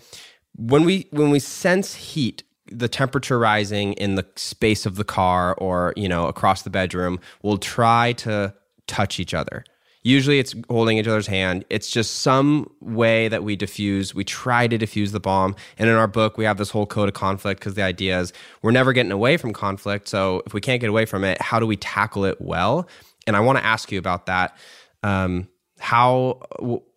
[0.56, 5.56] when we when we sense heat, the temperature rising in the space of the car
[5.56, 8.54] or you know across the bedroom, we'll try to
[8.88, 9.64] touch each other.
[10.04, 11.64] Usually it's holding each other's hand.
[11.70, 15.56] It's just some way that we diffuse, we try to diffuse the bomb.
[15.78, 18.34] And in our book, we have this whole code of conflict because the idea is
[18.64, 20.08] we're never getting away from conflict.
[20.08, 22.88] So if we can't get away from it, how do we tackle it well?
[23.28, 24.58] And I want to ask you about that.
[25.04, 25.48] Um,
[25.80, 26.40] how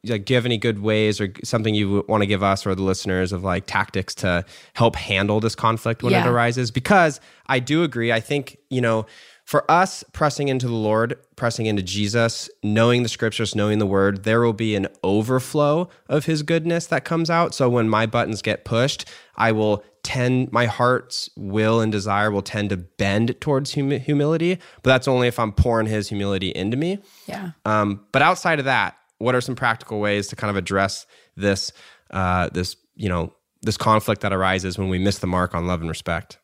[0.03, 2.75] like do you have any good ways or something you want to give us or
[2.75, 6.23] the listeners of like tactics to help handle this conflict when yeah.
[6.23, 9.07] it arises because i do agree i think you know
[9.45, 14.25] for us pressing into the Lord, pressing into Jesus, knowing the scriptures, knowing the word,
[14.25, 17.55] there will be an overflow of his goodness that comes out.
[17.55, 19.05] So when my buttons get pushed,
[19.37, 24.55] I will tend, my heart's will and desire will tend to bend towards hum- humility.
[24.83, 26.99] But that's only if I'm pouring his humility into me.
[27.27, 27.51] Yeah.
[27.65, 31.73] Um, but outside of that, what are some practical ways to kind of address this,
[32.11, 35.81] uh, this, you know, this conflict that arises when we miss the mark on love
[35.81, 36.39] and respect?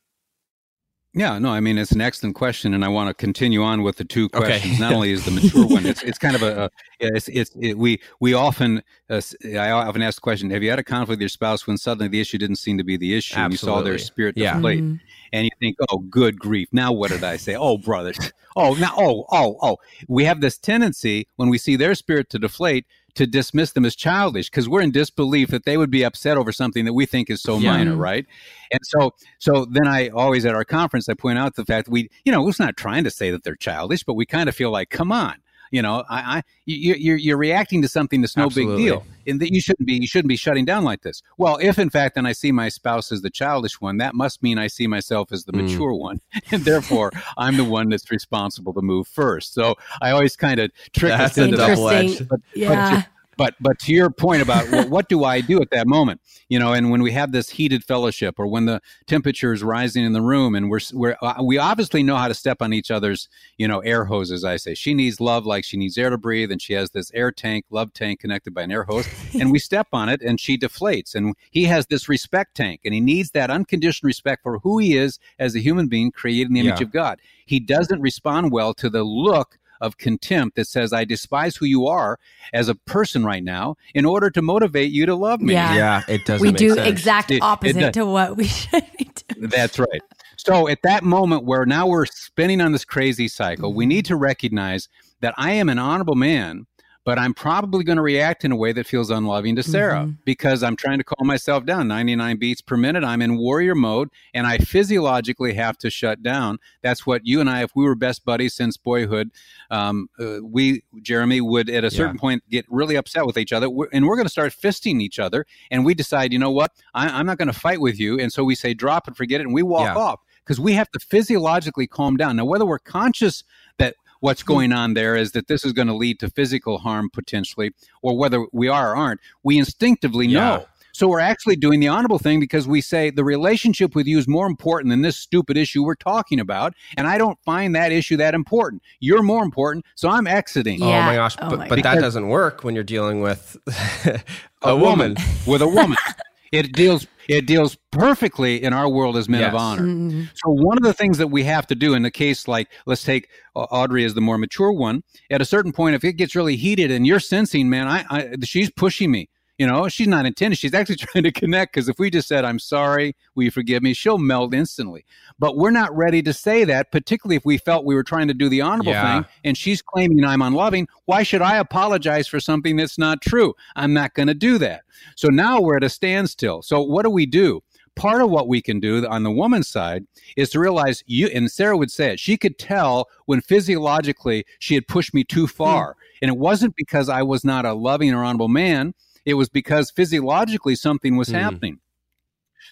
[1.13, 3.97] Yeah, no, I mean it's an excellent question, and I want to continue on with
[3.97, 4.75] the two questions.
[4.75, 4.81] Okay.
[4.81, 6.71] Not only is the mature one, it's it's kind of a, a
[7.01, 10.79] it's it's it, we we often uh, I often ask the question: Have you had
[10.79, 13.37] a conflict with your spouse when suddenly the issue didn't seem to be the issue,
[13.37, 14.55] and you saw their spirit yeah.
[14.55, 14.97] deflate, mm-hmm.
[15.33, 17.57] and you think, oh, good grief, now what did I say?
[17.57, 18.17] oh, brothers,
[18.55, 22.39] oh, now, oh, oh, oh, we have this tendency when we see their spirit to
[22.39, 26.37] deflate to dismiss them as childish because we're in disbelief that they would be upset
[26.37, 27.73] over something that we think is so yeah.
[27.73, 28.27] minor, right?
[28.71, 32.09] And so, so then I always at our conference I point out the fact we,
[32.25, 34.71] you know, it's not trying to say that they're childish, but we kind of feel
[34.71, 35.37] like, come on,
[35.71, 38.77] you know, I, I you, you're you're reacting to something that's no Absolutely.
[38.77, 41.23] big deal, and that you shouldn't be you shouldn't be shutting down like this.
[41.39, 44.43] Well, if in fact then I see my spouse as the childish one, that must
[44.43, 45.63] mean I see myself as the mm.
[45.63, 49.55] mature one, and therefore I'm the one that's responsible to move first.
[49.55, 52.29] So I always kind of trick that's us into double edged.
[52.29, 52.97] But, yeah.
[52.97, 53.07] But,
[53.41, 56.21] but but to your point about well, what do I do at that moment?
[56.51, 60.05] You know, and when we have this heated fellowship, or when the temperature is rising
[60.05, 62.91] in the room, and we're we're uh, we obviously know how to step on each
[62.91, 64.45] other's you know air hoses.
[64.45, 67.11] I say she needs love like she needs air to breathe, and she has this
[67.15, 70.39] air tank, love tank connected by an air hose, and we step on it, and
[70.39, 74.59] she deflates, and he has this respect tank, and he needs that unconditional respect for
[74.59, 76.87] who he is as a human being created in the image yeah.
[76.87, 77.23] of God.
[77.47, 81.87] He doesn't respond well to the look of contempt that says, I despise who you
[81.87, 82.19] are
[82.53, 85.55] as a person right now in order to motivate you to love me.
[85.55, 86.47] Yeah, yeah it doesn't.
[86.47, 86.89] We do sense.
[86.89, 89.51] exact opposite it, to what we should be doing.
[89.51, 90.03] That's right.
[90.37, 94.17] So at that moment where now we're spinning on this crazy cycle, we need to
[94.17, 94.89] recognize
[95.21, 96.67] that I am an honorable man
[97.05, 100.13] but I'm probably going to react in a way that feels unloving to Sarah mm-hmm.
[100.25, 103.05] because I'm trying to calm myself down 99 beats per minute.
[103.05, 106.59] I'm in warrior mode and I physiologically have to shut down.
[106.83, 109.31] That's what you and I, if we were best buddies since boyhood,
[109.71, 112.21] um, uh, we, Jeremy, would at a certain yeah.
[112.21, 115.47] point get really upset with each other and we're going to start fisting each other.
[115.71, 118.21] And we decide, you know what, I, am not going to fight with you.
[118.21, 119.97] And so we say, drop it, forget it, and we walk yeah.
[119.97, 122.37] off because we have to physiologically calm down.
[122.37, 123.45] Now, whether we're conscious
[123.79, 127.11] that what's going on there is that this is going to lead to physical harm
[127.13, 130.41] potentially, or whether we are or aren't, we instinctively yeah.
[130.41, 130.67] know.
[130.93, 134.27] So we're actually doing the honorable thing because we say the relationship with you is
[134.27, 136.75] more important than this stupid issue we're talking about.
[136.97, 138.83] And I don't find that issue that important.
[138.99, 139.85] You're more important.
[139.95, 140.81] So I'm exiting.
[140.81, 140.87] Yeah.
[140.87, 141.37] Oh my gosh.
[141.41, 143.57] Oh but, my but that doesn't work when you're dealing with
[144.05, 144.21] a,
[144.63, 145.15] a woman.
[145.15, 145.17] woman.
[145.47, 145.97] With a woman.
[146.53, 149.51] it deals it deals perfectly in our world as men yes.
[149.51, 149.83] of honor.
[149.83, 150.23] Mm-hmm.
[150.35, 153.05] So one of the things that we have to do in the case like let's
[153.05, 156.57] take Audrey as the more mature one, at a certain point if it gets really
[156.57, 159.29] heated and you're sensing, man, I, I she's pushing me
[159.61, 160.57] you know, she's not intended.
[160.57, 163.83] She's actually trying to connect because if we just said, I'm sorry, will you forgive
[163.83, 163.93] me?
[163.93, 165.05] She'll melt instantly.
[165.39, 168.35] But we're not ready to say that, particularly if we felt we were trying to
[168.35, 169.21] do the honorable yeah.
[169.21, 170.89] thing and she's claiming I'm unloving.
[171.05, 173.53] Why should I apologize for something that's not true?
[173.77, 174.85] I'm not going to do that.
[175.15, 176.63] So now we're at a standstill.
[176.63, 177.63] So what do we do?
[177.97, 181.51] part of what we can do on the woman's side is to realize you and
[181.51, 182.21] Sarah would say it.
[182.21, 185.91] She could tell when physiologically she had pushed me too far.
[185.91, 185.95] Mm.
[186.23, 188.95] And it wasn't because I was not a loving or honorable man.
[189.25, 191.41] It was because physiologically something was mm.
[191.41, 191.81] happening.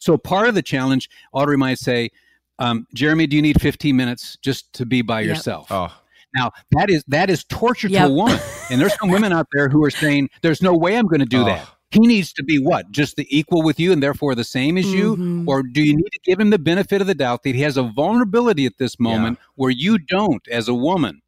[0.00, 2.10] So part of the challenge, Audrey might say,
[2.58, 5.28] um, Jeremy, do you need 15 minutes just to be by yep.
[5.28, 5.70] yourself?
[5.70, 5.92] Oh.
[6.34, 8.06] Now that is that is torture yep.
[8.06, 8.38] to a woman,
[8.70, 11.26] and there's some women out there who are saying, "There's no way I'm going to
[11.26, 11.46] do oh.
[11.46, 12.90] that." He needs to be what?
[12.90, 15.38] Just the equal with you and therefore the same as mm-hmm.
[15.38, 15.44] you?
[15.46, 17.78] Or do you need to give him the benefit of the doubt that he has
[17.78, 19.46] a vulnerability at this moment yeah.
[19.54, 21.22] where you don't as a woman?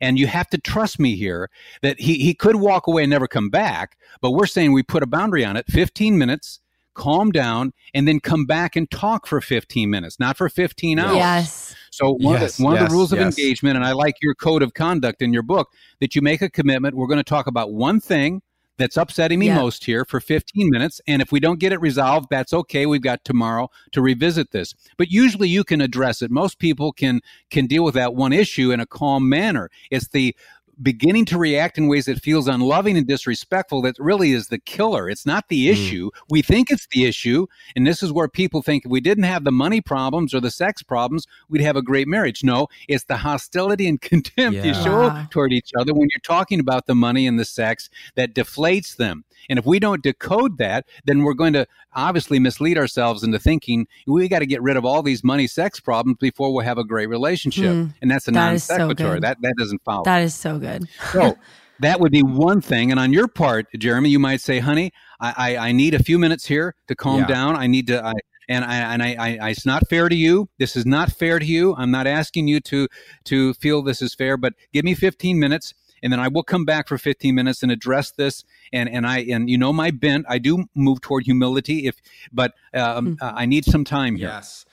[0.00, 1.50] And you have to trust me here
[1.82, 5.02] that he, he could walk away and never come back, but we're saying we put
[5.02, 6.60] a boundary on it 15 minutes,
[6.94, 11.16] calm down, and then come back and talk for 15 minutes, not for 15 hours.
[11.16, 11.76] Yes.
[11.90, 13.38] So one, yes, of, the, one yes, of the rules of yes.
[13.38, 15.68] engagement, and I like your code of conduct in your book,
[16.00, 16.96] that you make a commitment.
[16.96, 18.42] We're going to talk about one thing
[18.78, 19.56] that's upsetting me yeah.
[19.56, 21.00] most here for 15 minutes.
[21.06, 22.86] And if we don't get it resolved, that's okay.
[22.86, 24.74] We've got tomorrow to revisit this.
[24.96, 26.30] But usually you can address it.
[26.30, 29.70] Most people can can deal with that one issue in a calm manner.
[29.90, 30.34] It's the
[30.82, 35.08] beginning to react in ways that feels unloving and disrespectful that really is the killer.
[35.08, 35.72] It's not the mm.
[35.72, 36.10] issue.
[36.28, 37.46] We think it's the issue.
[37.76, 40.50] And this is where people think if we didn't have the money problems or the
[40.50, 42.44] sex problems, we'd have a great marriage.
[42.44, 44.64] No, it's the hostility and contempt yeah.
[44.64, 48.34] you show toward each other when you're talking about the money and the sex that
[48.34, 49.24] deflates them.
[49.48, 53.86] And if we don't decode that, then we're going to obviously mislead ourselves into thinking
[54.06, 56.84] we got to get rid of all these money sex problems before we'll have a
[56.84, 57.64] great relationship.
[57.64, 59.14] Mm, and that's a non sequitur.
[59.14, 60.04] So that that doesn't follow.
[60.04, 60.67] That is so good.
[61.12, 61.36] So
[61.80, 62.90] that would be one thing.
[62.90, 66.18] And on your part, Jeremy, you might say, honey, I, I, I need a few
[66.18, 67.26] minutes here to calm yeah.
[67.26, 67.56] down.
[67.56, 68.14] I need to I,
[68.48, 70.48] and I, and I, I, it's not fair to you.
[70.58, 71.74] This is not fair to you.
[71.76, 72.88] I'm not asking you to
[73.24, 76.64] to feel this is fair, but give me 15 minutes and then I will come
[76.64, 78.44] back for 15 minutes and address this.
[78.72, 81.86] And and I and you know my bent, I do move toward humility.
[81.86, 82.00] If
[82.32, 83.36] but um, mm-hmm.
[83.36, 84.28] I need some time here.
[84.28, 84.64] Yes,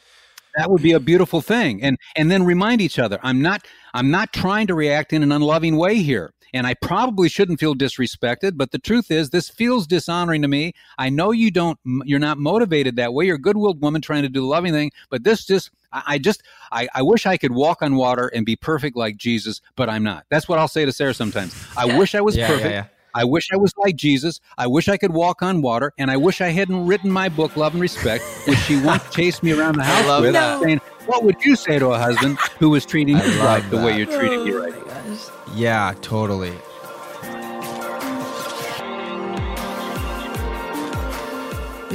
[0.56, 1.82] that would be a beautiful thing.
[1.84, 5.32] And and then remind each other, I'm not I'm not trying to react in an
[5.32, 6.34] unloving way here.
[6.54, 10.74] And I probably shouldn't feel disrespected, but the truth is, this feels dishonoring to me.
[10.98, 13.26] I know you don't, you're not motivated that way.
[13.26, 16.44] You're a good-willed woman trying to do the loving thing, but this just I, just
[16.72, 20.04] I, I, wish I could walk on water and be perfect like Jesus, but I'm
[20.04, 20.26] not.
[20.30, 21.54] That's what I'll say to Sarah sometimes.
[21.76, 22.65] I wish I was yeah, perfect.
[22.65, 22.86] Yeah, yeah.
[23.15, 24.41] I wish I was like Jesus.
[24.58, 27.56] I wish I could walk on water, and I wish I hadn't written my book,
[27.56, 30.62] Love and Respect, which she once chased me around the house with, that.
[30.62, 33.97] saying, "What would you say to a husband who was treating his wife the way
[33.97, 36.54] you're treating me right?" Oh yeah, totally.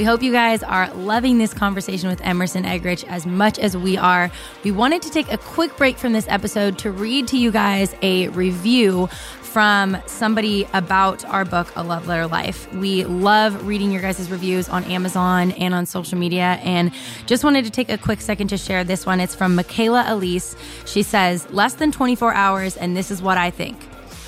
[0.01, 3.97] We hope you guys are loving this conversation with Emerson Eggerichs as much as we
[3.97, 4.31] are.
[4.63, 7.93] We wanted to take a quick break from this episode to read to you guys
[8.01, 9.09] a review
[9.51, 12.73] from somebody about our book, A Love Letter Life.
[12.73, 16.59] We love reading your guys' reviews on Amazon and on social media.
[16.63, 16.91] And
[17.25, 19.19] just wanted to take a quick second to share this one.
[19.19, 20.55] It's from Michaela Elise.
[20.85, 23.77] She says, Less than 24 hours, and this is what I think.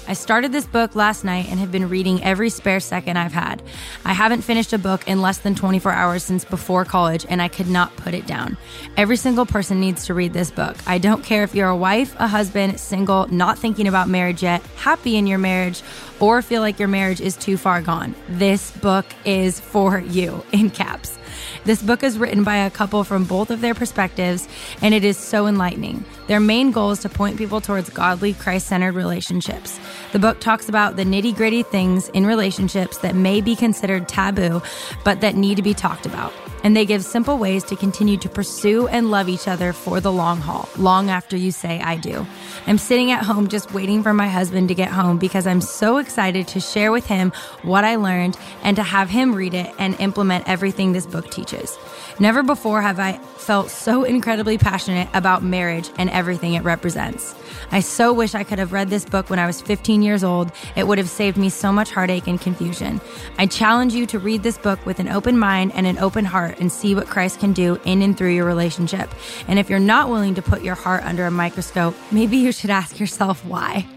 [0.05, 3.61] I started this book last night and have been reading every spare second I've had.
[4.03, 7.47] I haven't finished a book in less than 24 hours since before college, and I
[7.47, 8.57] could not put it down.
[8.97, 10.75] Every single person needs to read this book.
[10.85, 14.61] I don't care if you're a wife, a husband, single, not thinking about marriage yet,
[14.75, 15.81] happy in your marriage,
[16.19, 18.13] or feel like your marriage is too far gone.
[18.27, 21.17] This book is for you, in caps.
[21.65, 24.47] This book is written by a couple from both of their perspectives,
[24.81, 26.03] and it is so enlightening.
[26.27, 29.79] Their main goal is to point people towards godly, Christ centered relationships.
[30.11, 34.61] The book talks about the nitty gritty things in relationships that may be considered taboo,
[35.05, 38.29] but that need to be talked about and they give simple ways to continue to
[38.29, 42.25] pursue and love each other for the long haul, long after you say, I do.
[42.65, 45.97] I'm sitting at home just waiting for my husband to get home because I'm so
[45.97, 49.99] excited to share with him what I learned and to have him read it and
[49.99, 51.77] implement everything this book teaches.
[52.19, 57.35] Never before have I felt so incredibly passionate about marriage and everything it represents.
[57.71, 60.51] I so wish I could have read this book when I was 15 years old.
[60.75, 63.01] It would have saved me so much heartache and confusion.
[63.39, 66.59] I challenge you to read this book with an open mind and an open heart
[66.59, 69.09] and see what Christ can do in and through your relationship.
[69.47, 72.69] And if you're not willing to put your heart under a microscope, maybe you should
[72.69, 73.87] ask yourself why.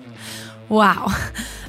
[0.68, 1.14] Wow.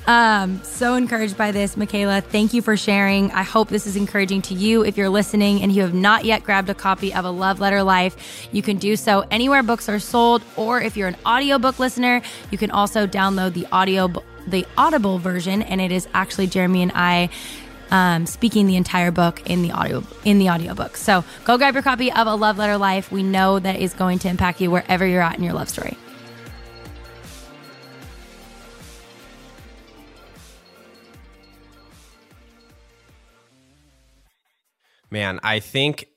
[0.07, 2.21] Um, so encouraged by this, Michaela.
[2.21, 3.29] Thank you for sharing.
[3.31, 4.85] I hope this is encouraging to you.
[4.85, 7.83] If you're listening and you have not yet grabbed a copy of A Love Letter
[7.83, 12.21] Life, you can do so anywhere books are sold, or if you're an audiobook listener,
[12.51, 14.11] you can also download the audio
[14.47, 17.29] the Audible version, and it is actually Jeremy and I
[17.91, 20.95] um, speaking the entire book in the audio in the audiobook.
[20.95, 23.11] So go grab your copy of A Love Letter Life.
[23.11, 25.97] We know that is going to impact you wherever you're at in your love story.
[35.09, 36.07] Man, I think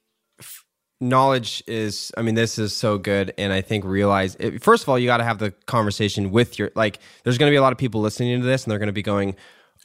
[0.40, 0.64] f-
[1.00, 4.88] knowledge is i mean this is so good and i think realize it, first of
[4.90, 7.62] all you got to have the conversation with your like there's going to be a
[7.62, 9.34] lot of people listening to this and they're going to be going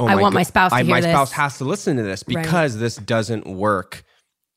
[0.01, 1.09] oh i want my spouse to I, my this.
[1.09, 2.81] spouse has to listen to this because right.
[2.81, 4.03] this doesn't work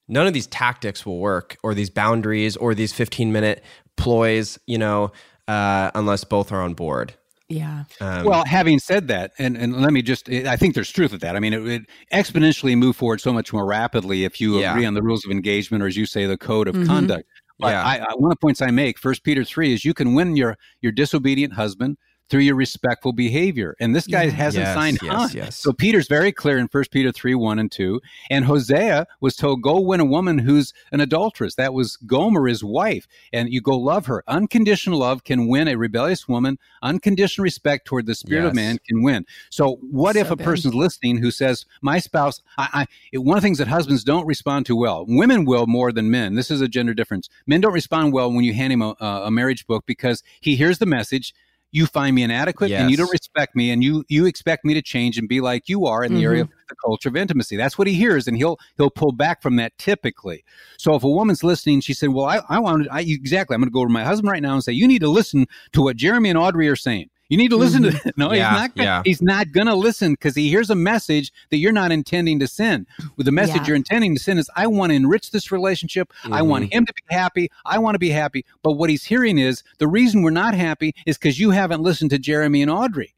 [0.08, 3.62] none of these tactics will work or these boundaries or these 15 minute
[3.96, 5.12] ploys you know
[5.46, 7.14] uh, unless both are on board
[7.48, 7.84] yeah.
[8.00, 11.22] Um, well, having said that, and, and let me just, I think there's truth with
[11.22, 11.34] that.
[11.34, 14.72] I mean, it would exponentially move forward so much more rapidly if you yeah.
[14.72, 16.87] agree on the rules of engagement or, as you say, the code of mm-hmm.
[16.87, 17.26] conduct.
[17.58, 17.82] But yeah.
[17.82, 20.37] I, I, one of the points I make, First Peter 3, is you can win
[20.37, 21.96] your, your disobedient husband
[22.29, 23.75] through your respectful behavior.
[23.81, 24.31] And this guy yeah.
[24.31, 25.31] hasn't yes, signed yes, on.
[25.33, 25.57] Yes.
[25.57, 28.01] So Peter's very clear in 1 Peter 3 1 and 2.
[28.31, 31.55] And Hosea was told, go win a woman who's an adulteress.
[31.55, 33.07] That was Gomer, his wife.
[33.33, 34.23] And you go love her.
[34.29, 36.59] Unconditional love can win a rebellious woman.
[36.83, 38.51] Unconditional respect toward the spirit yes.
[38.51, 39.25] of man can win.
[39.51, 40.45] So what so if a good.
[40.45, 44.27] person's listening who says, my spouse, I, I, one of the things that husbands don't
[44.27, 46.35] respond to well, women will more than men.
[46.35, 47.29] This is a gender difference.
[47.47, 50.79] Men don't respond well when you hand him a, a marriage book because he hears
[50.79, 51.35] the message
[51.71, 54.83] you find me inadequate and you don't respect me and you you expect me to
[54.83, 56.53] change and be like you are in the area mm-hmm.
[56.53, 57.57] of the culture of intimacy.
[57.57, 60.45] That's what he hears and he'll he'll pull back from that typically.
[60.79, 63.55] So if a woman's listening, she said, "Well, I I want I exactly.
[63.55, 65.47] I'm going to go to my husband right now and say, "You need to listen
[65.73, 68.59] to what Jeremy and Audrey are saying." You need to listen to no, Yeah, he's
[68.61, 68.74] not.
[68.76, 69.03] Gonna, yeah.
[69.05, 72.47] He's not going to listen because he hears a message that you're not intending to
[72.47, 72.87] send.
[73.16, 73.66] With the message Yeah.
[73.66, 76.11] you're intending to send is, "I want to enrich this relationship.
[76.31, 76.79] I want Mm-hmm.
[76.79, 77.51] him to be happy.
[77.66, 80.95] I want to be happy." But what he's hearing is the reason we're not happy
[81.07, 83.14] is because you haven't listened to Jeremy and Audrey,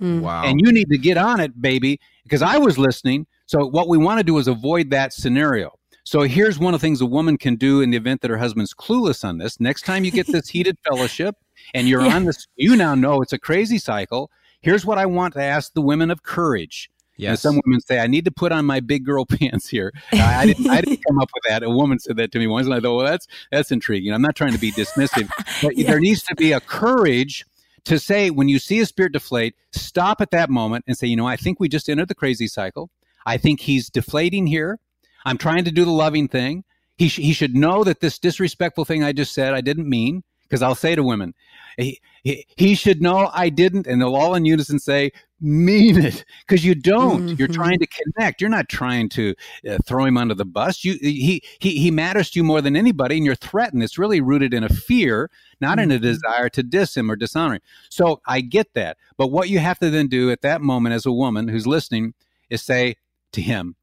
[0.00, 0.20] Mm.
[0.22, 0.44] Wow.
[0.44, 1.98] and you need to get on it, baby.
[2.22, 3.26] Because I was listening.
[3.46, 5.72] So what we want to do is avoid that scenario.
[6.10, 8.36] So here's one of the things a woman can do in the event that her
[8.38, 9.60] husband's clueless on this.
[9.60, 11.36] Next time you get this heated fellowship
[11.72, 12.16] and you're Yeah.
[12.16, 14.28] on this, you now know it's a crazy cycle.
[14.60, 16.90] Here's what I want to ask the women of courage.
[17.30, 19.92] And some women say, I need to put on my big girl pants here.
[20.12, 21.62] I, I, didn't, I didn't come up with that.
[21.62, 24.12] A woman said that to me once, and I thought, well, that's that's intriguing.
[24.12, 25.30] I'm not trying to be dismissive,
[25.62, 25.90] but Yeah.
[25.92, 27.44] there needs to be a courage
[27.84, 31.14] to say when you see a spirit deflate, stop at that moment and say, you
[31.14, 32.90] know, I think we just entered the crazy cycle.
[33.26, 34.80] I think he's deflating here.
[35.24, 36.64] I'm trying to do the loving thing.
[36.96, 40.22] He, sh- he should know that this disrespectful thing I just said, I didn't mean.
[40.42, 41.32] Because I'll say to women,
[41.76, 43.86] he, he, he should know I didn't.
[43.86, 46.24] And they'll all in unison say, mean it.
[46.44, 47.38] Because you don't.
[47.38, 47.54] You're Mhm.
[47.54, 48.40] trying to connect.
[48.40, 49.36] You're not trying to
[49.70, 50.84] uh, throw him under the bus.
[50.84, 53.84] You, he, he, he matters to you more than anybody, and you're threatened.
[53.84, 56.02] It's really rooted in a fear, not in a Mhm.
[56.02, 57.60] desire to diss him or dishonor him.
[57.88, 58.96] So I get that.
[59.16, 62.14] But what you have to then do at that moment as a woman who's listening
[62.50, 62.96] is say
[63.30, 63.76] to him,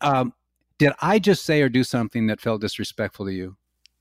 [0.00, 0.34] um,
[0.82, 3.56] Did I just say or do something that felt disrespectful to you?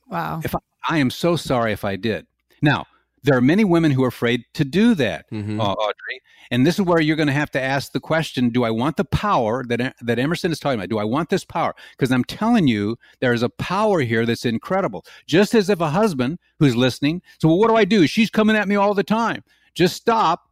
[0.08, 0.42] Wow.
[0.44, 0.56] If
[0.90, 2.26] I am so sorry if I did.
[2.64, 2.88] Now,
[3.24, 5.60] there are many women who are afraid to do that, Mhm.
[5.60, 6.22] uh, Audrey.
[6.50, 8.98] And this is where you're going to have to ask the question Do I want
[8.98, 10.90] the power that, that Emerson is talking about?
[10.90, 11.76] Do I want this power?
[11.92, 15.06] Because I'm telling you, there is a power here that's incredible.
[15.28, 18.08] Just as if a husband who's listening, so well, what do I do?
[18.08, 19.44] She's coming at me all the time.
[19.76, 20.48] Just stop.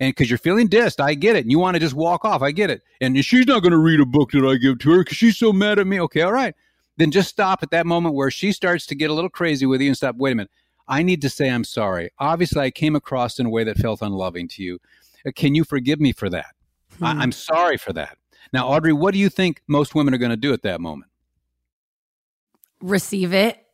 [0.00, 1.44] And because you're feeling dissed, I get it.
[1.44, 2.82] And you want to just walk off, I get it.
[3.00, 5.36] And she's not going to read a book that I give to her because she's
[5.36, 6.00] so mad at me.
[6.00, 6.54] Okay, all right.
[6.98, 9.80] Then just stop at that moment where she starts to get a little crazy with
[9.80, 10.16] you and stop.
[10.16, 10.50] Wait a minute.
[10.88, 12.10] I need to say I'm sorry.
[12.18, 14.78] Obviously, I came across in a way that felt unloving to you.
[15.26, 16.54] Uh, Can you forgive me for that?
[16.98, 17.04] Hmm.
[17.04, 18.16] I, I'm sorry for that.
[18.52, 21.10] Now, Audrey, what do you think most women are going to do at that moment?
[22.80, 23.65] Receive it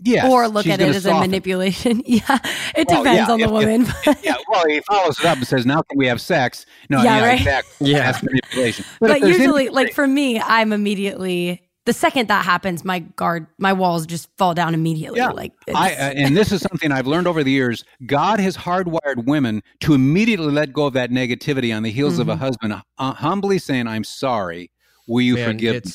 [0.00, 2.02] Yes, or look at it gonna as a manipulation.
[2.06, 2.38] yeah.
[2.76, 3.86] It Well, depends yeah, on the if- woman.
[4.22, 7.16] yeah, well, he follows it up and says, "Now can we have sex?" No, Yeah,
[7.18, 7.38] yeah, right.
[7.38, 7.90] exactly.
[7.90, 7.98] Yeah.
[8.12, 8.84] that's manipulation.
[9.00, 12.98] but if there's usually any- like for me i'm immediately the second that happens my
[13.00, 15.30] guard my walls just fall down immediately Yeah.
[15.30, 17.84] like I, uh, and this is something I've learned over the years.
[18.06, 22.28] God has hardwired women to immediately let go of that negativity on the heels of
[22.28, 22.38] a Mhm.
[22.38, 24.70] husband uh, humbly saying, "I'm sorry.
[25.08, 25.92] Will you Man, forgive me?"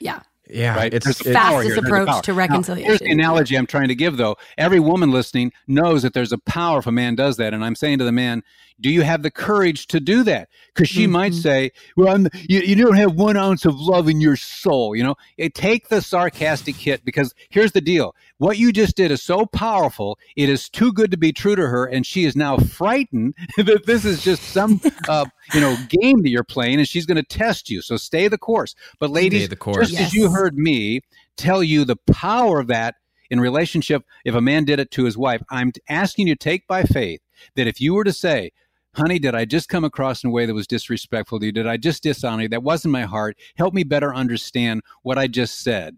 [0.00, 0.20] yeah
[0.52, 0.92] yeah, Right?
[0.94, 1.74] it's, There's it's power Fastest here.
[1.74, 2.22] There's a approach power.
[2.22, 2.88] to Now, reconciliation.
[2.88, 4.36] here's the analogy I'm trying to give, though.
[4.58, 7.54] Every woman listening knows that there's a power if a man does that.
[7.54, 8.42] And I'm saying to the man,
[8.82, 10.48] do you have the courage to do that?
[10.74, 11.42] Because she might Mhm.
[11.42, 14.96] say, well, I'm, you, you don't have one ounce of love in your soul.
[14.96, 18.14] You know, it, take the sarcastic hit because here's the deal.
[18.38, 20.18] What you just did is so powerful.
[20.36, 21.86] It is too good to be true to her.
[21.86, 26.30] And she is now frightened that this is just some, uh, you know, game that
[26.30, 27.82] you're playing and she's going to test you.
[27.82, 28.74] So stay the course.
[28.98, 29.88] But ladies, the course.
[29.90, 31.00] just as you heard me
[31.36, 32.96] tell you the power of that
[33.30, 36.66] in relationship, if a man did it to his wife, I'm asking you to take
[36.66, 37.20] by faith
[37.56, 38.52] that if you were to say,
[38.94, 41.52] honey, did I just come across in a way that was disrespectful to you?
[41.52, 42.48] Did I just dishonor you?
[42.48, 43.36] That wasn't my heart.
[43.56, 45.96] Help me better understand what I just said.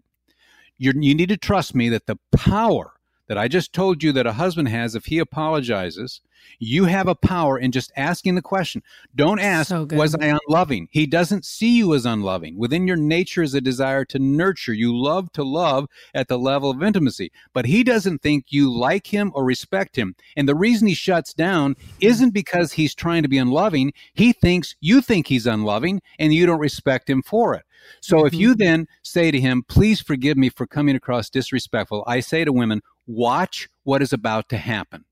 [0.77, 2.94] You're, you need to trust me that the power
[3.27, 6.21] that I just told you that a husband has if he apologizes,
[6.59, 8.83] you have a power in just asking the question.
[9.15, 10.87] Don't ask, So was I unloving?
[10.91, 12.57] He doesn't see you as unloving.
[12.57, 14.73] Within your nature is a desire to nurture.
[14.73, 19.07] You love to love at the level of intimacy, but he doesn't think you like
[19.07, 20.15] him or respect him.
[20.37, 23.93] And the reason he shuts down isn't because he's trying to be unloving.
[24.13, 27.63] He thinks you think he's unloving and you don't respect him for it.
[28.01, 28.39] So if Mhm.
[28.39, 32.53] you then say to him, please forgive me for coming across disrespectful, I say to
[32.53, 35.05] women, watch what is about to happen.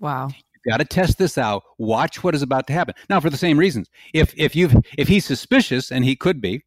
[0.00, 0.28] wow
[0.64, 1.62] You've got to test this out.
[1.76, 2.94] Watch what is about to happen.
[3.10, 6.64] Now, for the same reasons, if if you've if he's suspicious, and he could be,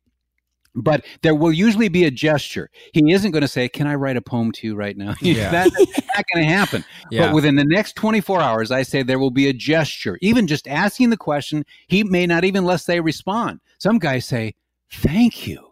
[0.75, 2.69] but there will usually be a gesture.
[2.93, 5.49] He isn't going to say, "Can I write a poem to you right now?" Yeah.
[5.49, 6.85] That's not going to happen.
[7.09, 7.27] yeah.
[7.27, 10.19] But within the next 24 hours, I say there will be a gesture.
[10.21, 13.59] Even just asking the question, he may not even let say respond.
[13.79, 14.53] Some guys say,
[14.91, 15.66] "Thank you."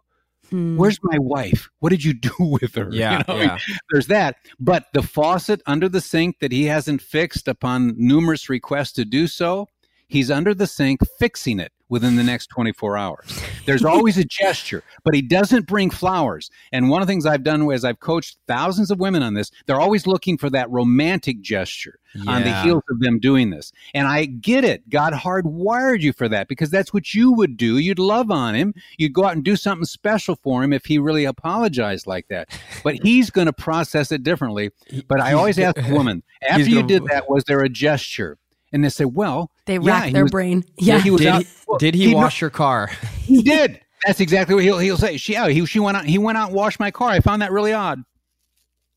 [0.56, 0.78] Hmm.
[0.78, 1.70] Where's my wife?
[1.80, 2.88] What did you do with her?
[2.90, 3.58] yeah, You know, yeah.
[3.92, 4.38] there's that.
[4.58, 9.28] But the faucet under the sink that he hasn't fixed upon numerous requests to do
[9.28, 9.68] so,
[10.08, 11.74] he's under the sink fixing it.
[11.90, 13.42] Within the next 24 hours.
[13.66, 16.50] There's always a gesture, but he doesn't bring flowers.
[16.72, 19.52] And one of the things I've done is I've coached thousands of women on this.
[19.66, 23.72] They're always looking for that romantic gesture on the heels of them doing this.
[23.94, 24.90] And I get it.
[24.90, 27.78] God hardwired you for that because that's what you would do.
[27.78, 28.74] You'd love on him.
[28.98, 32.50] You'd go out and do something special for him if he really apologized like that.
[32.84, 34.72] But he's going to process it differently.
[35.08, 38.38] But I always ask a woman, after you did that, was there a gesture?
[38.76, 40.66] And they say, well, They yeah, rack their was- brain.
[40.78, 41.02] yeah, Yeah.
[41.02, 41.44] he was Did out.
[41.44, 42.92] he, did he He kno- wash your car?
[43.26, 43.80] He did.
[44.06, 45.18] That's exactly what he'll he'll say.
[45.18, 47.10] She yeah, he she went out he went out and washed my car.
[47.10, 48.04] I found that really odd.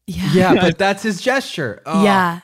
[0.06, 0.32] yeah.
[0.34, 1.80] yeah, but that's his gesture.
[1.86, 2.02] Oh.
[2.04, 2.40] Yeah.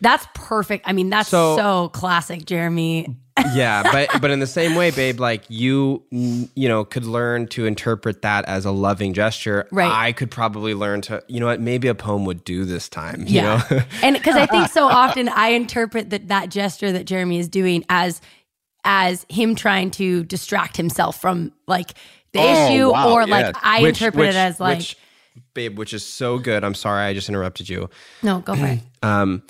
[0.00, 0.84] That's perfect.
[0.88, 3.16] I mean, that's So- so, classic, Jeremy.
[3.54, 7.66] Yeah, but but in the same way, babe, like you, you know, could learn to
[7.66, 9.66] interpret that as a loving gesture.
[9.72, 9.90] Right.
[9.90, 13.20] I could probably learn to, you know, what maybe a poem would do this time.
[13.26, 13.62] You Yeah.
[13.70, 13.80] know?
[14.02, 17.84] and because I think so often I interpret that that gesture that Jeremy is doing
[17.88, 18.20] as
[18.84, 21.92] as him trying to distract himself from like
[22.32, 23.54] the Oh, issue, wow, or like yes.
[23.62, 24.96] I Which- interpret which- it as like which,
[25.54, 26.64] babe, which is so good.
[26.64, 27.88] I'm sorry, I just interrupted you.
[28.22, 28.80] no, go for it.
[29.04, 29.42] Um,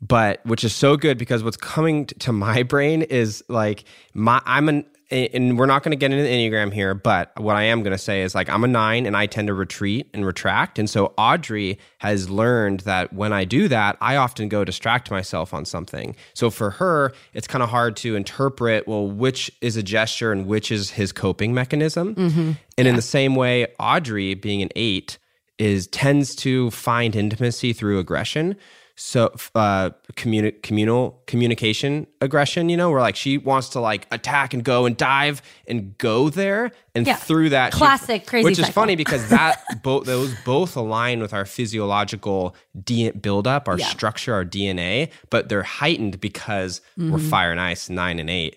[0.00, 3.84] but which is so good because what's coming t- to my brain is like
[4.14, 7.56] my I'm an and we're not going to get into the enneagram here, but what
[7.56, 10.08] I am going to say is like I'm a nine and I tend to retreat
[10.12, 14.64] and retract, and so Audrey has learned that when I do that, I often go
[14.64, 16.14] distract myself on something.
[16.34, 20.46] So for her, it's kind of hard to interpret well which is a gesture and
[20.46, 22.14] which is his coping mechanism.
[22.14, 22.52] Mm-hmm.
[22.76, 25.18] And in the same way, Audrey being an eight
[25.58, 28.56] is tends to find intimacy through aggression
[29.00, 34.52] so uh communi- communal communication aggression you know where like she wants to like attack
[34.52, 37.14] and go and dive and go there and Yeah.
[37.14, 41.32] through that she- Classic crazy which is funny because that both those both align with
[41.32, 43.86] our physiological D- buildup our Yeah.
[43.86, 47.12] structure our dna but they're heightened because Mm-hmm.
[47.12, 48.56] we're fire and ice nine and eight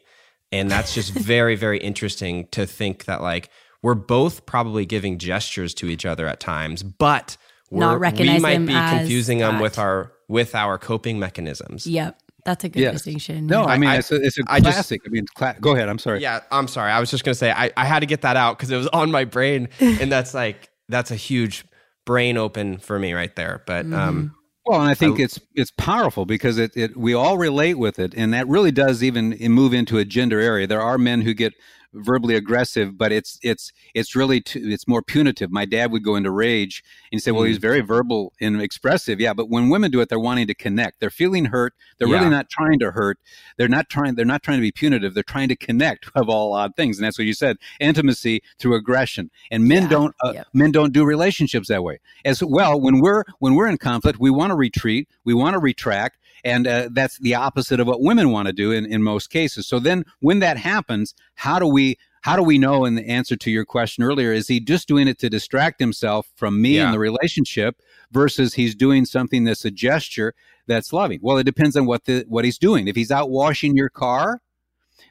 [0.51, 3.49] and that's just very very interesting to think that like
[3.83, 7.37] we're both probably giving gestures to each other at times but
[7.69, 12.17] we're, Not we might be confusing them with our with our coping mechanisms Yep.
[12.43, 12.93] That's a good Yes.
[12.93, 13.45] distinction.
[13.45, 15.01] No, I I- mean I- it's a it's a I just- classic.
[15.05, 15.89] I mean, cla- go ahead.
[15.89, 16.21] I'm sorry.
[16.21, 18.57] yeah i'm sorry i was just gonna say i, I had to get that out
[18.57, 21.65] because it was on my brain and that's like that's a huge
[22.05, 23.93] brain open for me right there but Mm-hmm.
[24.07, 27.97] um Well, and I think it's it's powerful because it, it we all relate with
[27.99, 30.67] it, and that really does even move into a gender area.
[30.67, 31.53] There are men who get
[31.93, 35.51] verbally aggressive, but it's it's it's really too, it's more punitive.
[35.51, 39.33] My dad would go into rage and say, "Well, he's very verbal and expressive." Yeah,
[39.33, 40.99] but when women do it, they're wanting to connect.
[40.99, 41.73] They're feeling hurt.
[41.97, 42.17] They're Yeah.
[42.19, 43.19] really not trying to hurt.
[43.57, 44.15] They're not trying.
[44.15, 45.13] They're not trying to be punitive.
[45.13, 48.75] They're trying to connect of all odd things, and that's what you said: intimacy through
[48.75, 49.29] aggression.
[49.49, 49.89] And men Yeah.
[49.89, 50.47] don't uh, Yep.
[50.53, 52.79] men don't do relationships that way as well.
[52.79, 55.07] When we're when we're in conflict, we want to retreat.
[55.25, 56.17] We want to retract.
[56.43, 59.67] And uh, that's the opposite of what women want to do in, in most cases.
[59.67, 62.85] So then, when that happens, how do we how do we know?
[62.85, 66.27] And the answer to your question earlier is he just doing it to distract himself
[66.35, 66.85] from me Yeah.
[66.85, 67.81] and the relationship,
[68.11, 70.35] versus he's doing something that's a gesture
[70.67, 71.19] that's loving.
[71.23, 72.87] Well, it depends on what the what he's doing.
[72.87, 74.41] If he's out washing your car,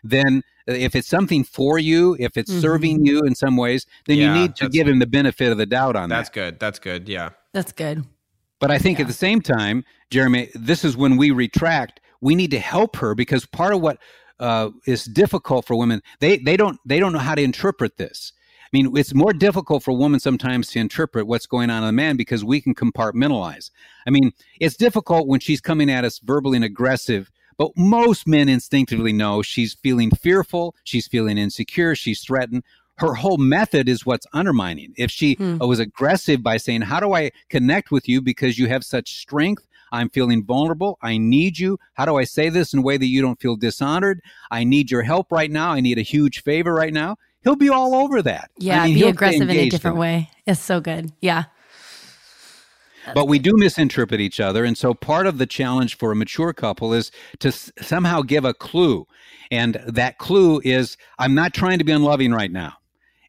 [0.05, 2.61] then uh, if it's something for you, if it's Mhm.
[2.61, 5.59] serving you in some ways, then Yeah, you need to give him the benefit of
[5.59, 6.35] the doubt on that's that.
[6.35, 8.05] That's good that's good yeah That's good.
[8.61, 9.03] But I think Yeah.
[9.03, 12.01] at the same time, Jeremy, this is when we retract.
[12.21, 13.99] We need to help her because part of what
[14.39, 18.33] uh, is difficult for women, they they don't they don't know how to interpret this.
[18.63, 21.89] I mean, it's more difficult for a woman sometimes to interpret what's going on in
[21.89, 23.71] a man because we can compartmentalize.
[24.07, 28.49] I mean, it's difficult when she's coming at us verbally and aggressive, but most men
[28.49, 32.63] instinctively know she's feeling fearful, she's feeling insecure, she's threatened.
[33.01, 34.95] Her whole method is what's undermining.
[34.99, 35.59] If she Hmm.
[35.61, 39.67] was aggressive by saying, How do I connect with you because you have such strength?
[39.93, 40.99] I'm feeling vulnerable.
[41.03, 41.79] I need you.
[41.95, 44.21] How do I say this in a way that you don't feel dishonored?
[44.51, 45.73] I need your help right now.
[45.73, 47.17] I need a huge favor right now.
[47.43, 48.51] He'll be all over that.
[48.61, 50.31] I Yeah, mean, be aggressive in a different way.
[50.47, 51.13] It's so good.
[51.21, 51.45] Yeah.
[53.15, 56.53] but we do misinterpret each other and so part of the challenge for a mature
[56.53, 59.07] couple is to s- somehow give a clue
[59.51, 62.75] and that clue is i'm not trying to be unloving right now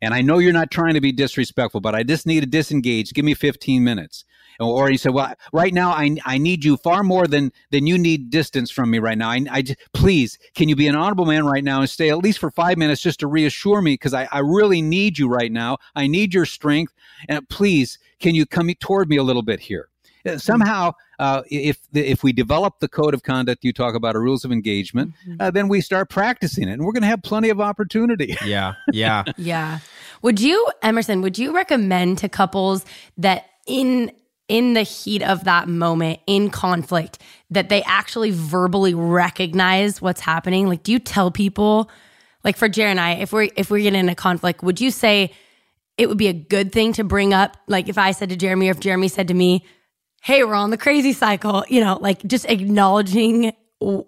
[0.01, 3.13] and i know you're not trying to be disrespectful but i just need to disengage.
[3.13, 4.25] Give me 15 minutes.
[4.59, 7.97] Or he said well right now i, I need you far more than than you
[7.97, 9.29] need distance from me right now.
[9.29, 12.17] I, I j- please can you be an honorable man right now and stay at
[12.19, 13.93] least for five minutes just to reassure me?
[13.93, 15.77] Because I, I really need you right now.
[15.95, 16.93] I need your strength.
[17.27, 19.87] And please can you come toward me a little bit here?
[20.23, 24.21] Uh, somehow uh, if if we develop the code of conduct you talk about or
[24.21, 27.49] rules of engagement uh, then we start practicing it and we're going to have plenty
[27.49, 28.35] of opportunity.
[28.45, 29.23] Yeah yeah.
[29.37, 29.79] Yeah.
[30.21, 32.85] Would you, Emerson, would you recommend to couples
[33.17, 34.11] that in
[34.47, 37.19] in the heat of that moment in conflict
[37.49, 40.67] that they actually verbally recognize what's happening?
[40.67, 41.89] Like do you tell people
[42.43, 44.91] like for Jer and I, if we're if we're getting in a conflict, would you
[44.91, 45.31] say
[45.97, 47.55] it would be a good thing to bring up?
[47.67, 49.63] Like if I said to Jeremy, or if Jeremy said to me,
[50.23, 54.05] "Hey, we're on the crazy cycle," you know, like just acknowledging, or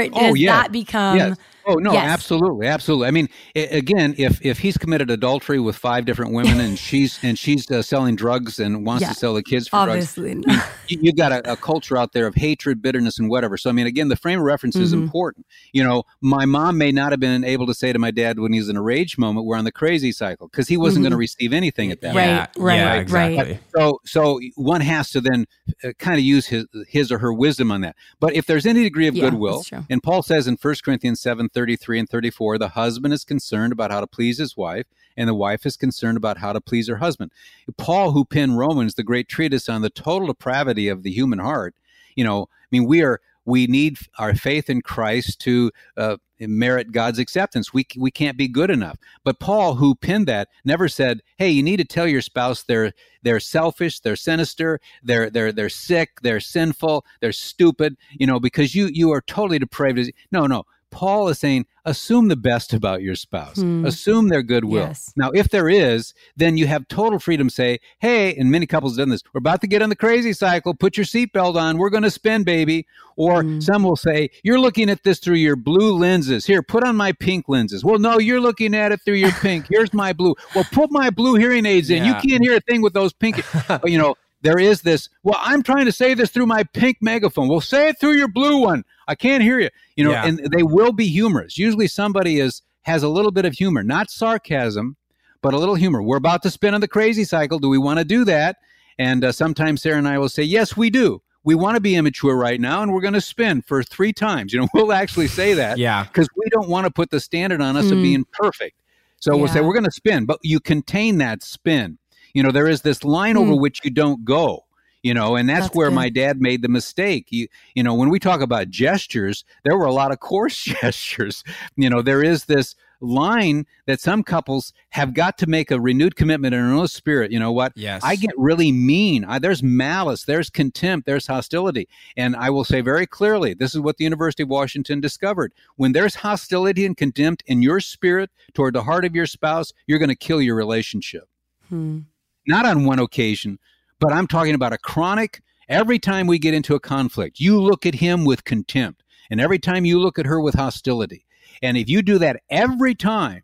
[0.00, 0.52] oh, does Oh, yes.
[0.62, 1.16] that become?
[1.16, 1.36] yes.
[1.68, 2.08] Oh no, yes.
[2.08, 3.08] absolutely, absolutely.
[3.08, 7.18] I mean, i again, if if he's committed adultery with five different women and she's
[7.22, 9.08] and she's uh, selling drugs and wants Yeah.
[9.10, 10.46] to sell the kids for drugs, Obviously, not.
[10.88, 13.58] you, you've got a, a culture out there of hatred, bitterness, and whatever.
[13.58, 15.02] So, I mean, again, the frame of reference is Mhm.
[15.02, 15.44] important.
[15.72, 18.54] You know, my mom may not have been able to say to my dad when
[18.54, 21.04] he was in a rage moment, "We're on the crazy cycle," because he wasn't Mhm.
[21.04, 22.14] going to receive anything at that.
[22.14, 22.50] Right, moment.
[22.56, 23.00] right, yeah, right.
[23.02, 23.58] exactly.
[23.76, 25.44] So, so one has to then
[25.84, 27.94] uh, kind of use his his or her wisdom on that.
[28.20, 31.50] But if there's any degree of Yeah, goodwill, and Paul says in 1 Corinthians 7,
[31.58, 34.86] 33 and 34, the husband is concerned about how to please his wife,
[35.16, 37.32] and the wife is concerned about how to please her husband.
[37.76, 41.74] Paul, who penned Romans, the great treatise on the total depravity of the human heart,
[42.14, 46.92] you know, I mean, we are we need our faith in Christ to uh, merit
[46.92, 47.74] God's acceptance.
[47.74, 48.96] We we can't be good enough.
[49.24, 52.92] But Paul, who penned that, never said, "Hey, you need to tell your spouse they're
[53.24, 58.76] they're selfish, they're sinister, they're they're they're sick, they're sinful, they're stupid." You know, because
[58.76, 60.12] you you are totally depraved.
[60.30, 60.64] No, no.
[60.90, 63.56] Paul is saying, assume the best about your spouse.
[63.60, 63.84] Hmm.
[63.84, 64.86] Assume their goodwill.
[64.88, 65.12] Yes.
[65.16, 67.48] Now, if there is, then you have total freedom.
[67.48, 69.22] to Say, hey, and many couples have done this.
[69.32, 70.74] We're about to get on the crazy cycle.
[70.74, 71.78] Put your seatbelt on.
[71.78, 72.86] We're going to spin, baby.
[73.16, 73.62] Or Mm.
[73.62, 76.46] some will say, you're looking at this through your blue lenses.
[76.46, 77.84] Here, put on my pink lenses.
[77.84, 79.66] Well, no, you're looking at it through your pink.
[79.70, 80.34] Here's my blue.
[80.54, 82.04] Well, put my blue hearing aids in.
[82.04, 82.20] Yeah.
[82.22, 83.42] You can't hear a thing with those pink.
[83.84, 85.08] you know, there is this.
[85.24, 87.48] Well, I'm trying to say this through my pink megaphone.
[87.48, 88.84] Well, say it through your blue one.
[89.08, 89.70] I can't hear you.
[89.96, 90.26] You know, Yeah.
[90.26, 91.58] and they will be humorous.
[91.58, 94.96] Usually, somebody is has a little bit of humor, not sarcasm,
[95.42, 96.00] but a little humor.
[96.02, 97.58] We're about to spin on the crazy cycle.
[97.58, 98.56] Do we want to do that?
[98.98, 101.20] And uh, sometimes Sarah and I will say, yes, we do.
[101.44, 104.52] We want to be immature right now, and we're going to spin for three times.
[104.52, 106.04] You know, we'll actually say that Yeah.
[106.04, 108.02] because we don't want to put the standard on us of Mm.
[108.02, 108.76] being perfect.
[109.20, 111.98] So we'll say we're going to spin, but you contain that spin.
[112.34, 113.60] You know, there is this line over Mm.
[113.60, 114.64] which you don't go.
[115.02, 115.94] You know, and that's, That's where good.
[115.94, 117.28] my dad made the mistake.
[117.30, 121.44] You, you know, when we talk about gestures, there were a lot of coarse gestures.
[121.76, 126.16] You know, there is this line that some couples have got to make a renewed
[126.16, 127.30] commitment in their own spirit.
[127.30, 127.72] You know what?
[127.76, 128.02] Yes.
[128.04, 129.24] I get really mean.
[129.24, 131.88] I, there's malice, there's contempt, there's hostility.
[132.16, 135.52] And I will say very clearly this is what the University of Washington discovered.
[135.76, 140.00] When there's hostility and contempt in your spirit toward the heart of your spouse, you're
[140.00, 141.28] going to kill your relationship.
[141.68, 142.00] Hmm.
[142.46, 143.58] Not on one occasion,
[144.00, 147.86] but I'm talking about a chronic, every time we get into a conflict, you look
[147.86, 149.02] at him with contempt.
[149.30, 151.26] And every time you look at her with hostility.
[151.62, 153.42] And if you do that every time,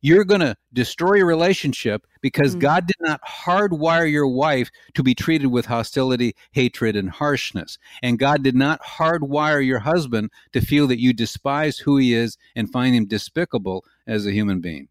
[0.00, 2.60] you're going to destroy your relationship because Mm.
[2.60, 7.78] God did not hardwire your wife to be treated with hostility, hatred, and harshness.
[8.00, 12.36] And God did not hardwire your husband to feel that you despise who he is
[12.54, 14.88] and find him despicable as a human being.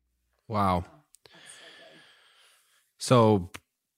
[0.49, 0.83] Wow.
[2.97, 3.49] So,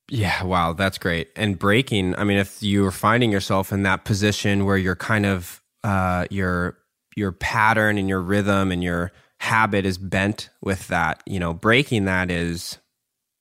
[0.10, 1.30] yeah, wow, that's great.
[1.36, 5.62] And breaking, I mean, if you're finding yourself in that position where you're kind of
[5.84, 6.78] uh, your
[7.16, 12.06] your pattern and your rhythm and your habit is bent with that, you know, breaking
[12.06, 12.78] that is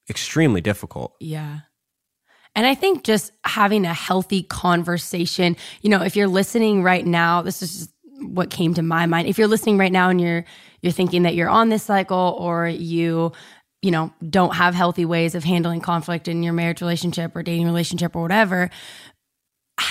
[0.09, 1.15] extremely difficult.
[1.21, 1.61] Yeah.
[2.55, 7.43] And I think just having a healthy conversation, you know, if you're listening right now,
[7.43, 7.91] this is just
[8.21, 9.29] what came to my mind.
[9.29, 10.45] If you're listening right now and you're
[10.81, 13.33] you're thinking that you're on this cycle or you
[13.83, 17.67] you know, don't have healthy ways of handling conflict in your marriage relationship or dating
[17.67, 18.71] relationship or whatever,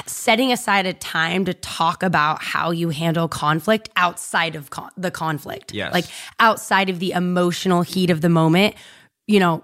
[0.06, 5.12] setting aside a time to talk about how you handle conflict outside of con- the
[5.12, 5.74] conflict.
[5.74, 5.94] Yes.
[5.94, 6.06] Like
[6.40, 8.76] outside of the emotional heat of the moment,
[9.26, 9.64] you know,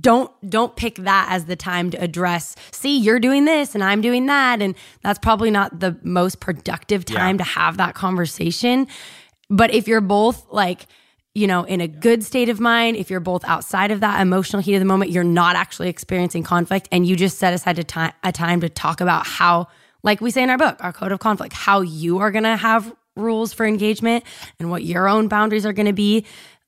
[0.00, 4.00] don't don't pick that as the time to address see you're doing this and i'm
[4.00, 8.86] doing that and that's probably not the most productive time to have that conversation
[9.50, 10.86] but if you're both like
[11.34, 14.62] you know in a good state of mind if you're both outside of that emotional
[14.62, 17.84] heat of the moment you're not actually experiencing conflict and you just set aside a
[17.84, 19.66] time a time to talk about how
[20.02, 22.56] like we say in our book our code of conflict how you are going to
[22.56, 24.24] have rules for engagement
[24.58, 26.24] and what your own boundaries are going to be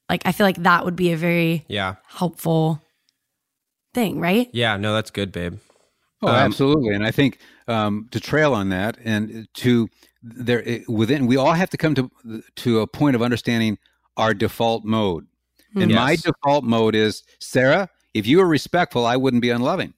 [0.08, 1.96] like i feel like that would be a very Yeah.
[2.06, 2.80] helpful
[3.94, 4.50] thing, right?
[4.52, 5.58] Yeah, no, that's good, babe.
[6.22, 6.94] Oh, Um, absolutely.
[6.94, 9.88] And I think um, to trail on that and to
[10.22, 12.10] there within, we all have to come to
[12.56, 13.78] to a point of understanding
[14.16, 15.26] our default mode.
[15.74, 17.90] And my default mode is Sarah.
[18.14, 19.92] If you were respectful, I wouldn't be unloving.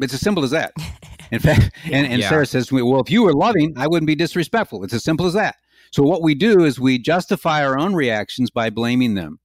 [0.00, 0.72] It's as simple as that.
[1.30, 2.28] In fact, and, and Yeah.
[2.28, 5.02] Sarah says to me, "Well, if you were loving, I wouldn't be disrespectful." It's as
[5.02, 5.56] simple as that.
[5.92, 9.38] So what we do is we justify our own reactions by blaming them.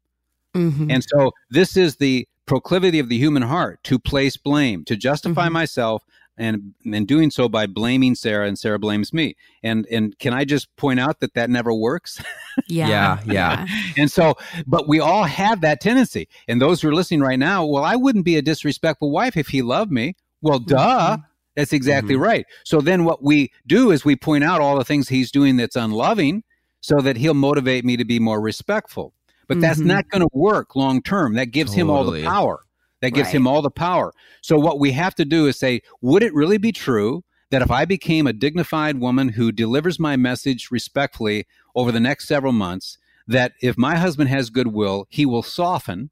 [0.56, 0.92] Mm-hmm.
[0.92, 5.48] And so this is the proclivity of the human heart to place blame, to justify
[5.48, 5.52] Mhm.
[5.54, 6.04] myself
[6.40, 9.36] and and doing so by blaming Sarah and Sarah blames me.
[9.62, 12.22] And and can I just point out that that never works?
[12.68, 12.90] Yeah.
[12.90, 13.66] Yeah, yeah.
[13.96, 14.36] and so,
[14.68, 16.28] but we all have that tendency.
[16.50, 19.48] And those who are listening right now, well, I wouldn't be a disrespectful wife if
[19.48, 20.16] he loved me.
[20.42, 21.18] Well, duh.
[21.18, 21.24] Mhm.
[21.56, 22.20] That's exactly Mhm.
[22.22, 22.46] right.
[22.66, 25.78] So then what we do is we point out all the things he's doing that's
[25.78, 26.44] unloving
[26.82, 29.14] so that he'll motivate me to be more respectful.
[29.48, 29.86] But that's Mhm.
[29.86, 31.36] not going to work long term.
[31.36, 32.60] That gives him all the power.
[33.02, 33.36] That gives Right.
[33.36, 34.14] him all the power.
[34.42, 37.72] So what we have to do is say, would it really be true that if
[37.72, 42.98] I became a dignified woman who delivers my message respectfully over the next several months,
[43.28, 46.10] that if my husband has goodwill, he will soften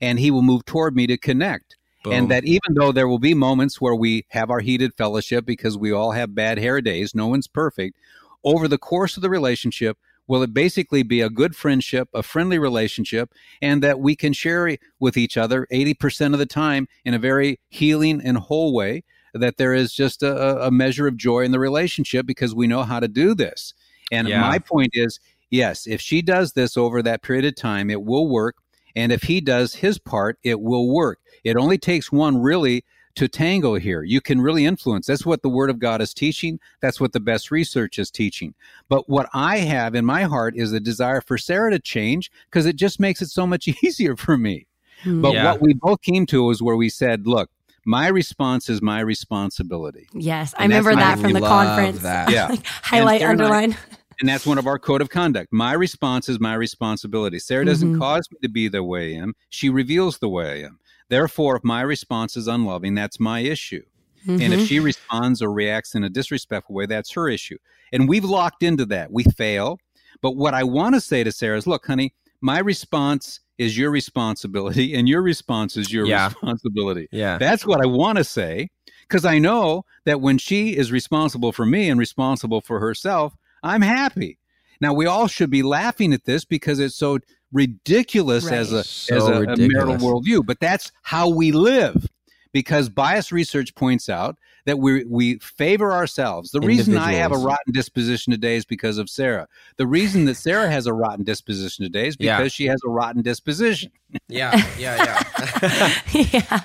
[0.00, 1.76] and he will move toward me to connect.
[2.02, 2.12] Boom.
[2.12, 5.78] And that even though there will be moments where we have our heated fellowship because
[5.78, 7.98] we all have bad hair days, no one's perfect,
[8.44, 12.58] over the course of the relationship, will it basically be a good friendship, a friendly
[12.58, 17.18] relationship, and that we can share with each other 80% of the time in a
[17.18, 19.04] very healing and whole way,
[19.34, 22.82] that there is just a, a measure of joy in the relationship because we know
[22.84, 23.74] how to do this.
[24.12, 24.40] And Yeah.
[24.40, 25.20] my point is
[25.50, 28.56] yes, if she does this over that period of time, it will work.
[28.96, 31.18] And if he does his part, it will work.
[31.42, 32.84] It only takes one really
[33.16, 34.02] to tango here.
[34.02, 35.06] You can really influence.
[35.06, 36.58] That's what the Word of God is teaching.
[36.80, 38.54] That's what the best research is teaching.
[38.88, 42.66] But what I have in my heart is a desire for Sarah to change because
[42.66, 44.66] it just makes it so much easier for me.
[45.04, 45.22] Mhm.
[45.22, 45.44] But Yeah.
[45.52, 47.50] what we both came to was where we said, look,
[47.84, 50.08] my response is my responsibility.
[50.14, 52.00] yes, I And that's remember that from the conference.
[52.00, 52.30] that.
[52.32, 52.46] Yeah.
[52.48, 53.76] Like, highlight, Sarah and I- underline.
[54.20, 55.52] And that's one of our code of conduct.
[55.52, 57.40] My response is my responsibility.
[57.40, 57.98] Sarah doesn't Mhm.
[57.98, 59.34] cause me to be the way I am.
[59.50, 60.78] She reveals the way I am.
[61.08, 63.82] Therefore, if my response is unloving, that's my issue.
[64.26, 64.52] And Mhm.
[64.52, 67.58] if she responds or reacts in a disrespectful way, that's her issue.
[67.92, 69.12] And we've locked into that.
[69.12, 69.78] We fail.
[70.22, 73.90] But what I want to say to Sarah is look, honey, my response is your
[73.90, 76.28] responsibility, and your response is your Yeah.
[76.28, 77.06] responsibility.
[77.12, 77.36] yeah.
[77.38, 78.70] That's what I want to say
[79.06, 83.82] because I know that when she is responsible for me and responsible for herself, I'm
[83.82, 84.38] happy.
[84.80, 87.18] Now we all should be laughing at this because it's so
[87.54, 92.06] ridiculous as a So as a, a marital worldview, but that's how we live.
[92.52, 94.36] Because bias research points out
[94.66, 96.50] that we we favor ourselves.
[96.52, 99.48] The reason I have a rotten disposition today is because of Sarah.
[99.76, 102.36] The reason that Sarah has a rotten disposition today is Yeah.
[102.38, 103.90] because she has a rotten disposition.
[104.28, 105.22] yeah, yeah,
[105.62, 105.92] yeah.
[106.12, 106.60] yeah.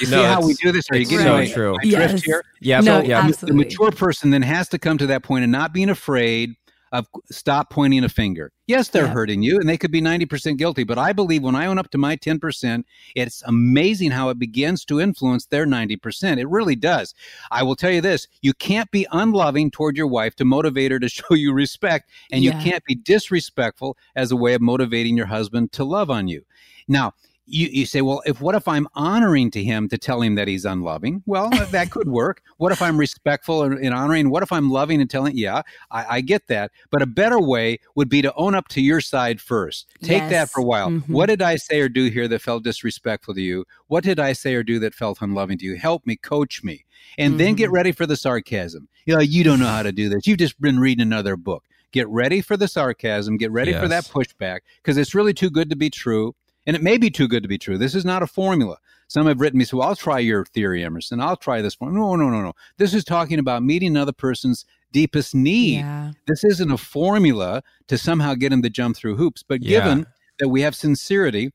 [0.00, 0.88] You No, see how we do this?
[0.90, 1.72] Are you getting so my, true.
[1.82, 2.22] my drift Yes.
[2.22, 2.44] here?
[2.60, 3.20] yeah, No, so, yeah.
[3.20, 3.48] the- absolutely.
[3.48, 6.54] the mature person then has to come to that point point of not being afraid
[6.92, 8.52] of stop pointing a finger.
[8.66, 9.12] Yes, they're Yeah.
[9.12, 11.90] hurting you and they could be 90% guilty, but I believe when I own up
[11.90, 16.38] to my 10%, it's amazing how it begins to influence their 90%.
[16.40, 17.14] It really does.
[17.50, 20.98] I will tell you this, you can't be unloving toward your wife to motivate her
[21.00, 22.56] to show you respect, and Yeah.
[22.56, 26.42] you can't be disrespectful as a way of motivating your husband to love on you.
[26.88, 27.12] Now,
[27.46, 30.48] you, you say, well, if what if I'm honoring to him to tell him that
[30.48, 31.22] he's unloving?
[31.26, 32.42] Well, that could work.
[32.58, 34.30] What if I'm respectful and, and honoring?
[34.30, 35.36] What if I'm loving and telling?
[35.36, 36.70] Yeah, I, I get that.
[36.90, 39.88] But a better way would be to own up to your side first.
[40.02, 40.88] Take that for a while.
[40.88, 41.08] Mhm.
[41.10, 43.66] What did I say or do here that felt disrespectful to you?
[43.88, 45.76] What did I say or do that felt unloving to you?
[45.76, 46.84] Help me, coach me,
[47.18, 47.74] and then get Mhm.
[47.74, 48.88] ready for the sarcasm.
[49.04, 50.26] You know, you don't know how to do this.
[50.26, 51.64] You've just been reading another book.
[51.92, 53.36] Get ready for the sarcasm.
[53.36, 56.34] Get ready for that pushback because it's really too good to be true.
[56.66, 57.76] And it may be too good to be true.
[57.78, 58.78] This is not a formula.
[59.08, 61.20] Some have written me, so I'll try your theory, Emerson.
[61.20, 61.94] I'll try this one.
[61.94, 62.54] No, no, no, no.
[62.78, 65.78] This is talking about meeting another person's deepest need.
[65.80, 66.12] Yeah.
[66.26, 69.42] This isn't a formula to somehow get him to jump through hoops.
[69.42, 69.80] But Yeah.
[69.80, 70.06] given
[70.38, 71.52] that we have sincerity,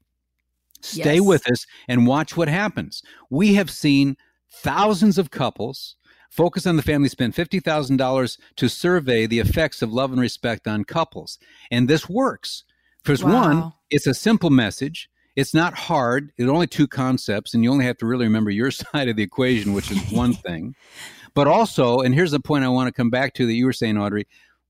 [0.82, 1.22] stay Yes.
[1.26, 3.01] with us and watch what happens.
[3.30, 4.16] We have seen
[4.51, 5.95] thousands of couples
[6.30, 10.84] focus on the family spend $50,000 to survey the effects of love and respect on
[10.84, 11.39] couples.
[11.72, 12.64] And this works.
[13.03, 13.74] Because one, Wow.
[13.90, 15.10] It's a simple message.
[15.36, 16.32] It's not hard.
[16.38, 19.24] It's only two concepts, and you only have to really remember your side of the
[19.24, 20.76] equation, which is one thing.
[21.34, 23.74] But also, and here's the point I want to come back to that you were
[23.74, 24.28] saying, Audrey,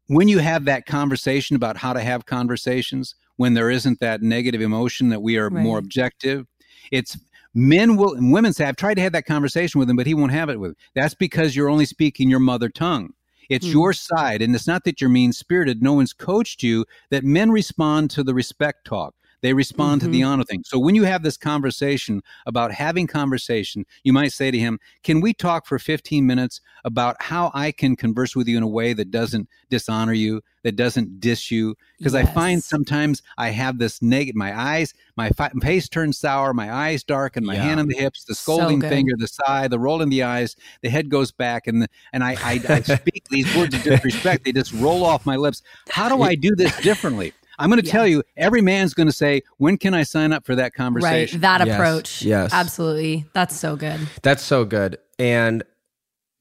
[0.07, 4.61] when you have that conversation about how to have conversations, when there isn't that negative
[4.61, 6.45] emotion that we are more objective,
[6.91, 7.17] it's
[7.53, 10.13] men will and women say, I've tried to have that conversation with him, but he
[10.13, 10.75] won't have it with.
[10.93, 13.13] That's because you're only speaking your mother tongue.
[13.49, 13.71] It's Hmm.
[13.71, 14.41] your side.
[14.41, 15.81] And it's not that you're mean spirited.
[15.81, 19.15] No one's coached you that men respond to the respect talk.
[19.41, 20.29] They respond to the mm-hmm.
[20.29, 20.63] honor thing.
[20.65, 25.21] So when you have this conversation about having conversation, you might say to him, Can
[25.21, 28.93] we talk for 15 minutes about how I can converse with you in a way
[28.93, 31.75] that doesn't dishonor you, that doesn't diss you?
[31.97, 36.53] Because I find sometimes I have this negative, my eyes, my fi- face turns sour,
[36.53, 37.63] my eyes darken, my Yeah.
[37.63, 38.89] hand on the hips, the scolding good.
[38.89, 42.23] finger, the sigh, the roll in the eyes, the head goes back, and the, and
[42.23, 44.45] I, I, I speak these words of disrespect.
[44.45, 45.61] They just roll off my lips.
[45.89, 47.33] How do I do this differently?
[47.59, 47.91] I'm going to Yeah.
[47.91, 51.11] tell you, every man's going to say, when can I sign up for that conversation?
[51.11, 51.17] Right.
[51.19, 51.41] conversation?
[51.41, 51.75] That Yes.
[51.75, 52.21] approach.
[52.23, 52.53] Yes.
[52.53, 53.25] Absolutely.
[53.33, 53.99] That's so good.
[54.23, 54.97] That's so good.
[55.19, 55.63] And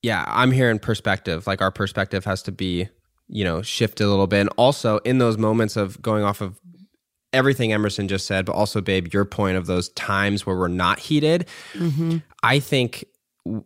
[0.02, 1.46] yeah, I'm hearing perspective.
[1.46, 2.88] Like our perspective has to be,
[3.28, 4.40] you know, shifted a little bit.
[4.40, 6.60] And also in those moments of going off of
[7.32, 10.98] everything Emerson just said, but also, babe, your point of those times where we're not
[10.98, 11.46] heated.
[11.74, 12.18] Mm-hmm.
[12.42, 13.04] I think,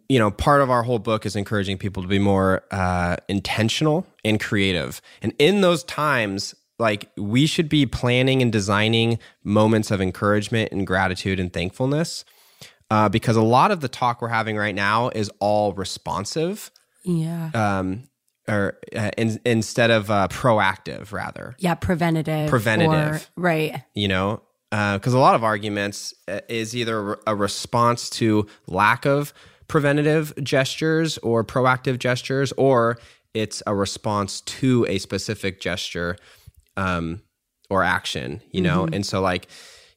[0.09, 4.07] you know, part of our whole book is encouraging people to be more uh, intentional
[4.25, 5.01] and creative.
[5.21, 10.87] And in those times, like we should be planning and designing moments of encouragement and
[10.87, 12.25] gratitude and thankfulness.
[12.91, 16.71] Uh, because a lot of the talk we're having right now is all responsive.
[17.05, 17.51] Yeah.
[17.55, 18.03] Um,
[18.47, 21.55] or uh, in, instead of uh, proactive, rather.
[21.59, 22.51] Yeah, preventative.
[22.51, 23.29] Preventative.
[23.37, 23.83] Or, right.
[23.95, 29.07] You know, because uh, a lot of arguments uh, is either a response to lack
[29.07, 29.33] of
[29.69, 32.99] preventative gestures or proactive gestures, or
[33.33, 36.17] it's a response to a specific gesture
[36.77, 37.23] um,
[37.71, 38.85] or action, you know?
[38.85, 38.95] Mm-hmm.
[38.95, 39.49] And so, like,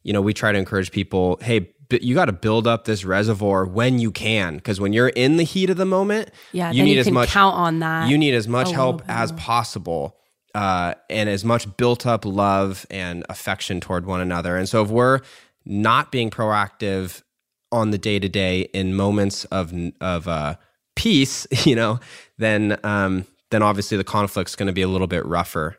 [0.03, 1.69] you know, we try to encourage people hey,
[2.01, 5.43] you got to build up this reservoir when you can because when you're in the
[5.43, 8.33] heat of the moment yeah you need you as much count on that you need
[8.33, 10.17] as much help as possible
[10.53, 14.89] uh, and as much built up love and affection toward one another and so if
[14.89, 15.19] we're
[15.65, 17.21] not being proactive
[17.71, 20.55] on the day to day in moments of of uh,
[20.95, 21.99] peace you know
[22.37, 25.77] then um, then obviously the conflict's going to be a little bit rougher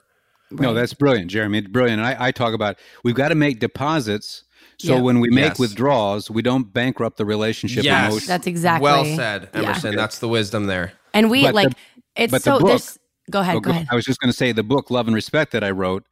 [0.50, 0.60] Right.
[0.60, 1.62] No, that's brilliant, Jeremy.
[1.62, 2.00] Brilliant.
[2.00, 4.44] I, I talk about we've got to make deposits
[4.78, 5.58] so when we make yes.
[5.58, 7.84] withdrawals, we don't bankrupt the relationship.
[7.84, 8.28] Yes, emotion.
[8.28, 9.92] that's exactly well said, Emerson.
[9.92, 9.96] Yeah.
[9.96, 10.92] That's the wisdom there.
[11.14, 11.76] And we but like the,
[12.16, 12.58] it's so.
[12.58, 12.82] The book,
[13.30, 13.56] go ahead.
[13.56, 13.88] Oh, go, go ahead.
[13.90, 16.04] I was just going to say the book Love and Respect that I wrote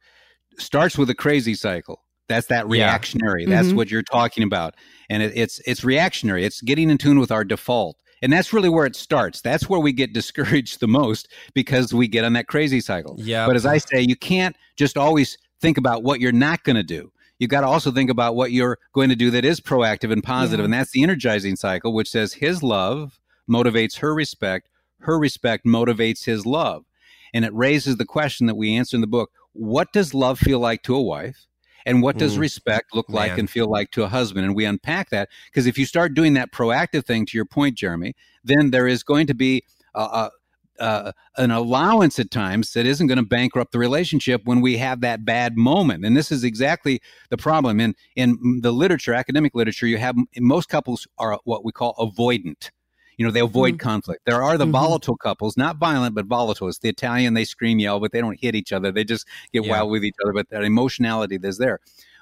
[0.57, 2.01] starts with a crazy cycle.
[2.27, 3.43] That's that reactionary.
[3.43, 3.49] Yeah.
[3.49, 3.77] That's mm-hmm.
[3.77, 4.75] what you're talking about,
[5.09, 6.43] and it, it's it's reactionary.
[6.43, 7.97] It's getting in tune with our default.
[8.25, 9.41] And that's really where it starts.
[9.41, 13.15] That's where we get discouraged the most because we get on that crazy cycle.
[13.19, 13.45] Yeah.
[13.45, 16.83] But as I say, you can't just always think about what you're not going to
[16.83, 20.11] do you've got to also think about what you're going to do that is proactive
[20.11, 20.59] and positive.
[20.59, 20.65] Yeah.
[20.65, 23.19] And that's the energizing cycle, which says his love
[23.49, 24.69] motivates her respect,
[24.99, 26.85] her respect motivates his love.
[27.33, 30.59] And it raises the question that we answer in the book what does love feel
[30.59, 31.47] like to a wife?
[31.85, 32.39] And what does mm.
[32.39, 33.15] respect look Man.
[33.15, 34.45] like and feel like to a husband?
[34.45, 37.77] And we unpack that because if you start doing that proactive thing, to your point,
[37.77, 39.63] Jeremy, then there is going to be
[39.93, 40.31] a, a
[40.79, 45.01] uh, an allowance at times that isn't going to bankrupt the relationship when we have
[45.01, 46.03] that bad moment.
[46.03, 47.79] And this is exactly the problem.
[47.79, 52.71] In in the literature, academic literature, you have most couples are what we call avoidant.
[53.17, 53.87] You know, they avoid mm-hmm.
[53.89, 54.25] conflict.
[54.25, 54.71] There are the mm-hmm.
[54.71, 56.67] volatile couples, not violent, but volatile.
[56.67, 58.91] It's the Italian, they scream, yell, but they don't hit each other.
[58.91, 59.71] They just get yeah.
[59.71, 61.79] wild with each other, but that emotionality is there.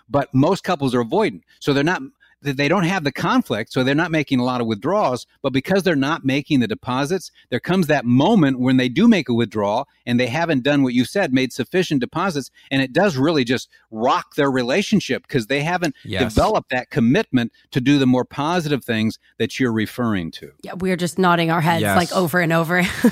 [0.09, 1.41] But most couples are avoidant.
[1.59, 2.01] So they're not
[2.43, 5.25] they don't have the conflict, so they're not making a lot of withdrawals.
[5.41, 9.29] But because they're not making the deposits, there comes that moment when they do make
[9.29, 13.17] a withdrawal and they haven't done what you said, made sufficient deposits, and it does
[13.17, 16.33] really just rock their relationship because they haven't yes.
[16.33, 20.51] developed that commitment to do the more positive things that you're referring to.
[20.63, 21.97] Yeah, we're just nodding our heads yes.
[21.97, 22.79] like over and over.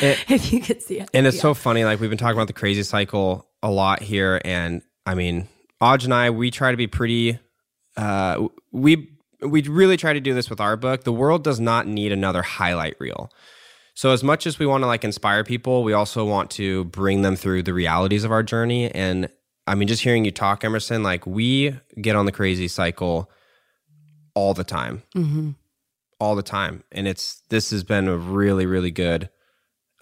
[0.00, 1.42] it, if you could see it, and it's yeah.
[1.42, 1.84] so funny.
[1.84, 5.48] Like we've been talking about the crazy cycle a lot here, and I mean,
[5.80, 7.38] Aj and I, we try to be pretty
[7.96, 11.04] uh, we we really try to do this with our book.
[11.04, 13.30] The world does not need another highlight reel.
[13.94, 17.22] So as much as we want to like inspire people, we also want to bring
[17.22, 18.90] them through the realities of our journey.
[18.90, 19.28] And
[19.66, 23.30] I mean, just hearing you talk, Emerson, like we get on the crazy cycle
[24.34, 25.50] all the time, mm-hmm.
[26.18, 29.28] all the time, and it's this has been a really, really good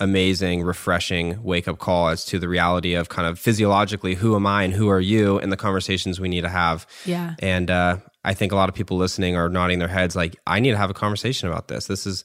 [0.03, 4.46] amazing, refreshing wake up call as to the reality of kind of physiologically who am
[4.46, 6.86] I and who are you and the conversations we need to have.
[7.07, 7.36] Yeah.
[7.38, 10.61] And uh, I think a lot of people listening are nodding their heads like, I
[10.61, 11.86] need to have a conversation about this.
[11.86, 12.24] This is,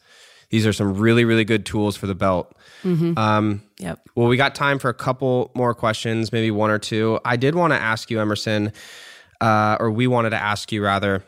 [0.49, 2.55] these are some really, really good tools for the belt.
[2.83, 3.17] Mm-hmm.
[3.17, 3.99] Um, yep.
[4.15, 7.19] Well, we got time for a couple more questions, maybe one or two.
[7.23, 8.73] I did want to ask you, Emerson,
[9.39, 11.23] uh, or we wanted to ask you rather,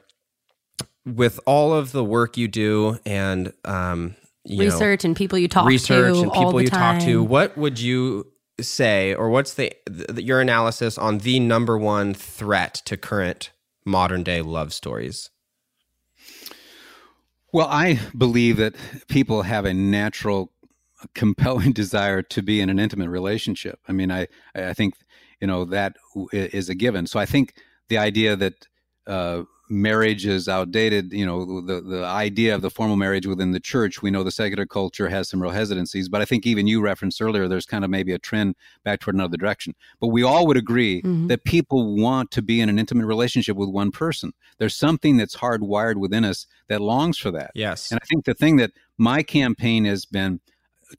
[1.05, 4.15] with all of the work you do and um,
[4.47, 5.67] research know, and people you talk to.
[5.67, 8.25] research to and people you talk to what would you
[8.59, 13.51] say or what's the, the, your analysis on the number one threat to current
[13.85, 15.29] modern day love stories?
[17.51, 18.75] Well i believe that
[19.07, 20.51] people have a natural
[21.15, 23.79] compelling desire to be in an intimate relationship.
[23.87, 24.95] I mean i i think
[25.39, 25.95] you know that
[26.31, 27.07] is a given.
[27.07, 27.55] So i think
[27.89, 28.67] the idea that
[29.07, 31.13] uh, marriage is outdated.
[31.13, 34.31] You know, the, the idea of the formal marriage within the church, we know the
[34.31, 37.83] secular culture has some real hesitancies, but I think even you referenced earlier, there's kind
[37.83, 39.75] of maybe a trend back toward another direction.
[39.99, 41.27] But we all would agree mm-hmm.
[41.27, 44.33] that people want to be in an intimate relationship with one person.
[44.57, 47.51] There's something that's hardwired within us that longs for that.
[47.53, 47.91] Yes.
[47.91, 50.41] And I think the thing that my campaign has been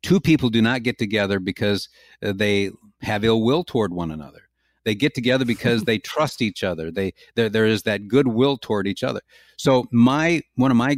[0.03, 1.89] two people do not get together because
[2.23, 2.71] uh, they
[3.03, 4.50] have ill will toward one another
[4.85, 6.91] They get together because they trust each other.
[6.91, 9.21] They there, there is that goodwill toward each other.
[9.57, 10.97] So my one of my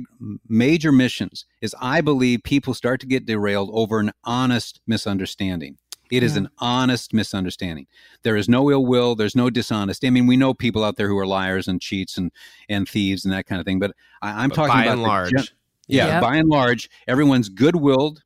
[0.48, 5.78] major missions is I believe people start to get derailed over an honest misunderstanding.
[6.12, 6.40] It is Yeah.
[6.42, 7.86] an honest misunderstanding.
[8.22, 9.14] There is no ill will.
[9.14, 10.06] There's no dishonesty.
[10.06, 12.30] I mean, we know people out there who are liars and cheats and,
[12.68, 13.78] and thieves and that kind of thing.
[13.78, 15.44] But I, I'm But talking by about and large, gen-
[15.88, 16.22] yeah, Yep.
[16.22, 18.22] by and large, everyone's good willed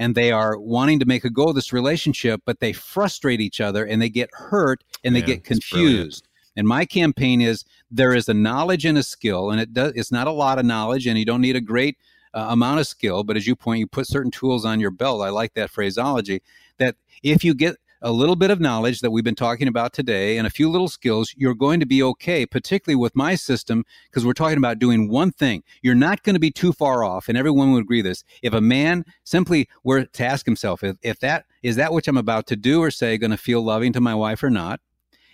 [0.00, 3.60] and they are wanting to make a go of this relationship, but they frustrate each
[3.60, 6.26] other and they get hurt and they Man, get confused.
[6.56, 9.92] And my campaign is there is a knowledge and a skill, and it does.
[9.94, 11.98] It's not a lot of knowledge, and you don't need a great
[12.32, 13.24] uh, amount of skill.
[13.24, 15.22] But as you point, you put certain tools on your belt.
[15.22, 16.42] I like that phraseology.
[16.78, 20.38] That if you get a little bit of knowledge that we've been talking about today
[20.38, 24.24] and a few little skills, you're going to be okay, particularly with my system, because
[24.24, 25.62] we're talking about doing one thing.
[25.82, 28.24] You're not going to be too far off, and everyone would agree this.
[28.42, 32.16] If a man simply were to ask himself, if, if that is that which I'm
[32.16, 34.80] about to do or say going to feel loving to my wife or not,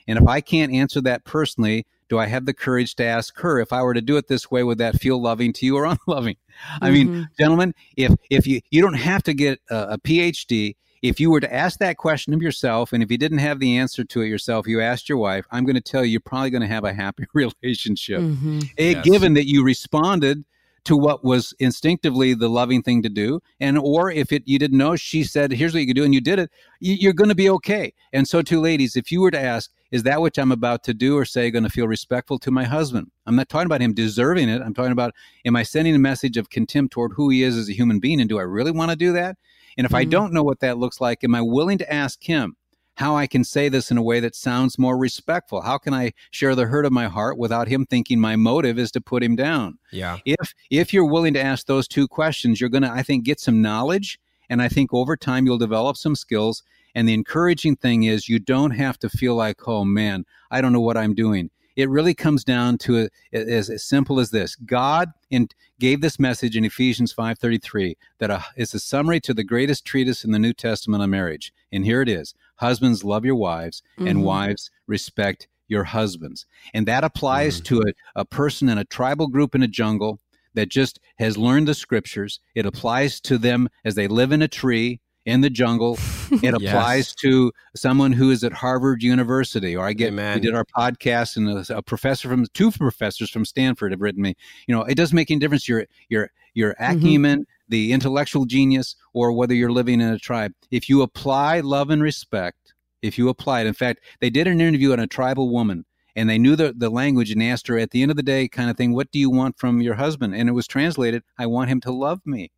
[0.08, 3.58] and if I can't answer that personally, do I have the courage to ask her
[3.58, 5.84] if I were to do it this way, would that feel loving to you or
[6.08, 6.36] unloving?
[6.80, 7.28] I mean, Mhm.
[7.38, 10.76] gentlemen, if if you you don't have to get a, a PhD,
[11.09, 13.76] if you were to ask that question of yourself, and if you didn't have the
[13.76, 16.50] answer to it yourself, you asked your wife, I'm going to tell you, you're probably
[16.50, 18.20] going to have a happy relationship.
[18.20, 18.68] Mhm.
[18.78, 19.04] Eh, Yes.
[19.04, 20.44] given that you responded
[20.84, 24.78] to what was instinctively the loving thing to do and or if it you didn't
[24.78, 26.48] know she said here's what you can do and you did it
[26.78, 29.72] you, you're going to be okay and so too ladies if you were to ask
[29.90, 32.62] is that what i'm about to do or say going to feel respectful to my
[32.62, 35.12] husband i'm not talking about him deserving it i'm talking about
[35.44, 38.20] am i sending a message of contempt toward who he is as a human being
[38.20, 39.36] and do i really want to do that
[39.76, 40.10] and if i Mhm.
[40.10, 42.56] don't know what that looks like am i willing to ask him
[42.98, 45.60] how I can say this in a way that sounds more respectful.
[45.60, 48.90] How can I share the hurt of my heart without him thinking my motive is
[48.92, 49.76] to put him down?
[49.92, 50.16] Yeah.
[50.24, 53.38] If if you're willing to ask those two questions, you're going to I think get
[53.38, 54.18] some knowledge
[54.48, 56.62] and I think over time you'll develop some skills
[56.94, 60.72] and the encouraging thing is you don't have to feel like, "Oh man, I don't
[60.72, 64.56] know what I'm doing." It really comes down to it as, as simple as this.
[64.56, 65.48] God in,
[65.78, 70.24] gave this message in Ephesians 5:33 that a, is a summary to the greatest treatise
[70.24, 71.52] in the New Testament on marriage.
[71.70, 72.34] And here it is.
[72.56, 74.22] Husbands love your wives and Mhm.
[74.22, 76.46] wives respect your husbands.
[76.72, 80.20] And that applies to a, a person in a tribal group in a jungle
[80.54, 82.40] that just has learned the scriptures.
[82.54, 85.98] It applies to them as they live in a tree in the jungle.
[86.30, 87.14] It applies Yes.
[87.16, 89.76] to someone who is at Harvard University.
[89.76, 90.36] Or I get Amen.
[90.36, 94.22] we did our podcast and a, a professor from two professors from Stanford have written
[94.22, 94.34] me.
[94.66, 96.98] You know, it doesn't make any difference your your your mm-hmm.
[96.98, 100.52] acumen, the intellectual genius, or whether you're living in a tribe.
[100.70, 104.60] If you apply love and respect, if you apply it, in fact, they did an
[104.60, 105.84] interview on a tribal woman
[106.16, 108.48] and they knew the, the language and asked her at the end of the day
[108.48, 111.46] kind of thing what do you want from your husband and it was translated i
[111.46, 112.50] want him to love me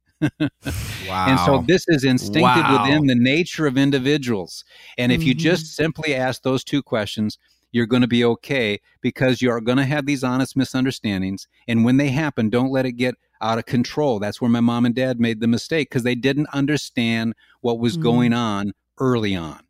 [1.08, 1.26] Wow.
[1.26, 2.82] and so this is instinctive Wow.
[2.84, 4.64] within the nature of individuals
[4.98, 5.38] and if you Mhm.
[5.38, 7.38] just simply ask those two questions
[7.72, 11.96] you're going to be okay because you're going to have these honest misunderstandings and when
[11.98, 15.20] they happen don't let it get out of control that's where my mom and dad
[15.20, 18.02] made the mistake because they didn't understand what was Mhm.
[18.02, 19.60] going on early on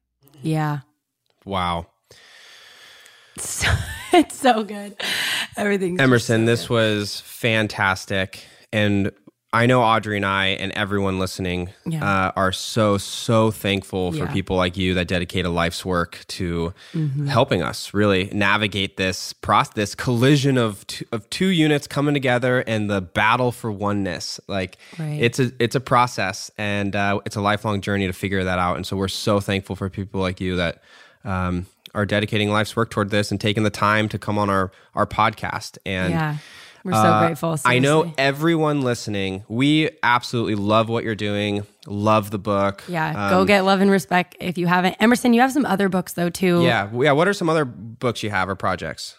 [0.42, 0.80] Yeah.
[1.44, 1.86] wow.
[3.36, 3.68] So,
[4.12, 4.96] it's so good.
[5.56, 6.70] Everything's just Emerson, so this good.
[6.74, 8.44] was fantastic.
[8.72, 9.12] And
[9.50, 12.04] I know Audrey and I and everyone listening Yeah.
[12.04, 14.32] uh, are so, so thankful for Yeah.
[14.32, 17.28] people like you that dedicate a life's work to Mhm.
[17.28, 22.60] helping us really navigate this process, this collision of two, of two units coming together
[22.66, 24.38] and the battle for oneness.
[24.48, 25.18] Like Right.
[25.22, 28.76] it's a it's a process and uh, it's a lifelong journey to figure that out.
[28.76, 30.82] And so we're so thankful for people like you that
[31.24, 34.70] um, are dedicating life's work toward this and taking the time to come on our
[34.94, 35.78] our podcast.
[35.86, 36.36] And yeah.
[36.84, 37.56] We're so uh, grateful.
[37.64, 41.66] I know everyone listening, we absolutely love what you're doing.
[41.86, 42.82] Love the book.
[42.88, 43.30] Yeah.
[43.30, 44.96] go Um, get love and respect if you haven't.
[45.00, 46.62] Emerson, you have some other books though too.
[46.62, 47.12] Yeah, yeah.
[47.12, 49.16] What are some other books you have or projects?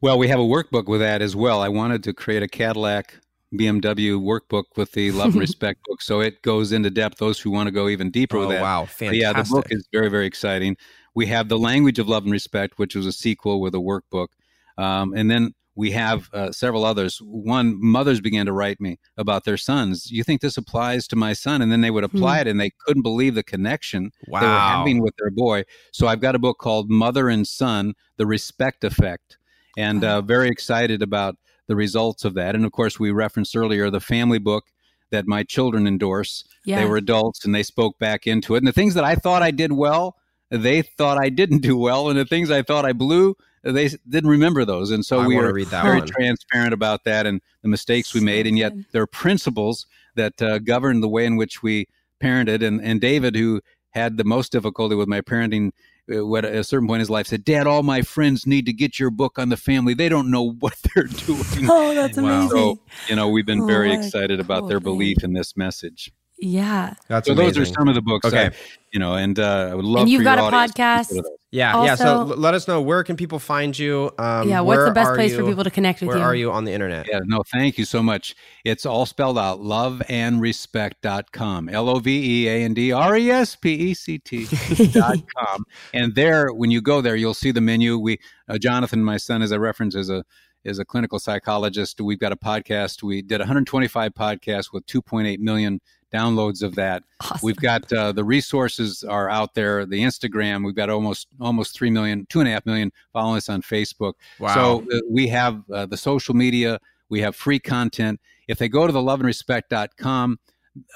[0.00, 1.62] Well, we have a workbook with that as well.
[1.62, 3.14] I wanted to create a Cadillac
[3.54, 7.18] BMW workbook with the Love and Respect book, so it goes into depth.
[7.18, 8.62] Those who want to go even deeper Oh with that.
[8.62, 9.22] wow, But fantastic!
[9.22, 10.76] yeah, the book is very, very exciting.
[11.14, 14.28] We have the Language of Love and Respect, which was a sequel with a workbook,
[14.76, 17.18] um, and then we have uh, several others.
[17.18, 20.10] One, mothers began to write me about their sons.
[20.10, 21.62] You think this applies to my son?
[21.62, 24.40] And then they would apply it, and they couldn't believe the connection wow.
[24.40, 25.64] they were having with their boy.
[25.92, 29.36] So I've got a book called Mother and Son: The Respect Effect,
[29.76, 32.54] and uh, very excited about the results of that.
[32.54, 34.64] And of course, we referenced earlier the family book
[35.10, 36.44] that my children endorse.
[36.64, 36.80] Yeah.
[36.80, 38.58] They were adults and they spoke back into it.
[38.58, 40.16] And the things that I thought I did well,
[40.50, 43.36] they thought I didn't do well, and the things I thought I blew,
[43.72, 44.90] they didn't remember those.
[44.90, 46.08] And so I we wanna are read that very one.
[46.08, 48.46] transparent about that and the mistakes we made.
[48.46, 49.86] And yet there are principles
[50.16, 51.86] that uh, govern the way in which we
[52.22, 52.62] parented.
[52.62, 53.60] And, and David, who
[53.90, 55.70] had the most difficulty with my parenting
[56.12, 58.72] uh, at a certain point in his life said, "Dad, all my friends need to
[58.74, 59.94] get your book on the family.
[59.94, 62.24] They don't know what they're doing." Oh, that's Wow.
[62.42, 62.48] amazing.
[62.50, 64.84] So you know, we've been very What a excited about cool their thing.
[64.84, 66.12] belief in this message.
[66.38, 66.92] yeah.
[67.08, 67.54] That's so amazing.
[67.60, 68.26] those are some of the books.
[68.26, 68.46] Okay.
[68.46, 68.50] I-
[68.92, 70.02] you know, and uh, I would love.
[70.02, 70.82] And you've for got your a audience to
[71.14, 71.22] podcast.
[71.54, 71.84] Consider those.
[71.84, 71.94] Yeah, yeah.
[71.94, 74.10] So l- let us know where can people find you.
[74.18, 76.24] Um, Yeah, what's the best are place for people to connect with Where you?
[76.24, 77.06] are you on the internet?
[77.10, 78.34] Yeah, no, thank you so much.
[78.64, 81.68] It's all spelled out loveandrespect.com.
[81.68, 84.46] L O V E A N D R E S P E C T
[84.92, 85.64] dot com.
[85.92, 87.98] And there, when you go there, you'll see the menu.
[87.98, 90.24] We, uh, Jonathan, my son, as I reference, is a
[90.64, 92.00] is a clinical psychologist.
[92.00, 93.02] We've got a podcast.
[93.02, 95.80] We did 125 podcasts with 2.8 million
[96.14, 97.02] downloads of that.
[97.20, 97.40] Awesome.
[97.42, 99.84] We've got uh, the resources are out there.
[99.84, 103.48] The Instagram, we've got almost almost three million, two and a half million following us
[103.48, 104.14] on Facebook.
[104.38, 104.54] Wow.
[104.54, 108.20] So uh, we have uh, the social media, we have free content.
[108.46, 110.38] If they go to the loveandrespect.com,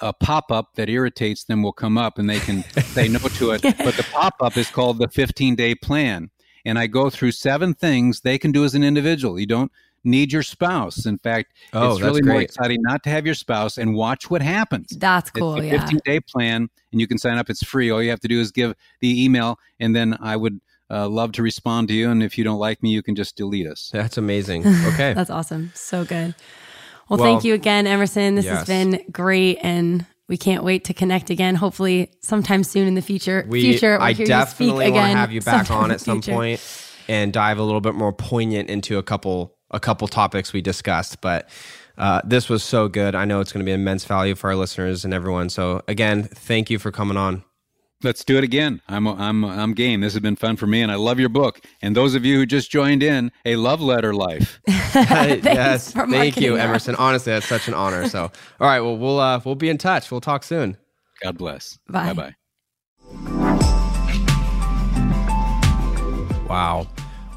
[0.03, 3.51] a pop up that irritates them will come up and they can say no to
[3.53, 3.62] it.
[3.62, 6.31] But the pop up is called the 15 day plan.
[6.64, 9.39] And I go through seven things they can do as an individual.
[9.39, 9.73] You don't
[10.09, 11.06] need your spouse.
[11.06, 14.30] In fact, Oh, it's that's really more exciting not to have your spouse and watch
[14.30, 14.88] what happens.
[14.98, 15.56] That's cool.
[15.56, 15.80] It's a Yeah.
[15.82, 17.48] 15 day plan, and you can sign up.
[17.50, 17.90] It's free.
[17.90, 21.32] All you have to do is give the email, and then I would uh, love
[21.32, 22.11] to respond to you.
[22.11, 23.90] And if you don't like me, you can just delete us.
[23.92, 24.64] That's amazing.
[24.94, 25.12] Okay.
[25.12, 25.70] That's awesome.
[25.74, 26.34] So good.
[27.09, 28.34] Well, Well, thank you again, Emerson.
[28.36, 28.59] This yes.
[28.59, 31.54] has been great, and we can't wait to connect again.
[31.56, 33.44] Hopefully, sometime soon in the future.
[33.48, 36.20] we, future, or I definitely you speak want to have you back on at some
[36.22, 36.61] point
[37.09, 41.21] and dive a little bit more poignant into a couple a couple topics we discussed.
[41.21, 41.49] But
[41.97, 43.14] uh, this was so good.
[43.14, 45.51] I know it's going to be immense value for our listeners and everyone.
[45.51, 47.45] So again, thank you for coming on.
[48.05, 48.81] Let's do it again.
[48.89, 50.03] I'm I'm I'm game.
[50.03, 51.61] This has been fun for me, and I love your book.
[51.83, 54.61] And those of you who just joined in, a love letter life.
[54.69, 56.69] yes, thank you, that.
[56.69, 56.95] Emerson.
[56.95, 58.09] Honestly, that's such an honor.
[58.09, 60.12] So, all right, well, we'll uh, we'll be in touch.
[60.12, 60.77] We'll talk soon.
[61.25, 61.77] God bless.
[61.89, 62.12] Bye.
[62.12, 62.37] bye.
[66.49, 66.87] Wow.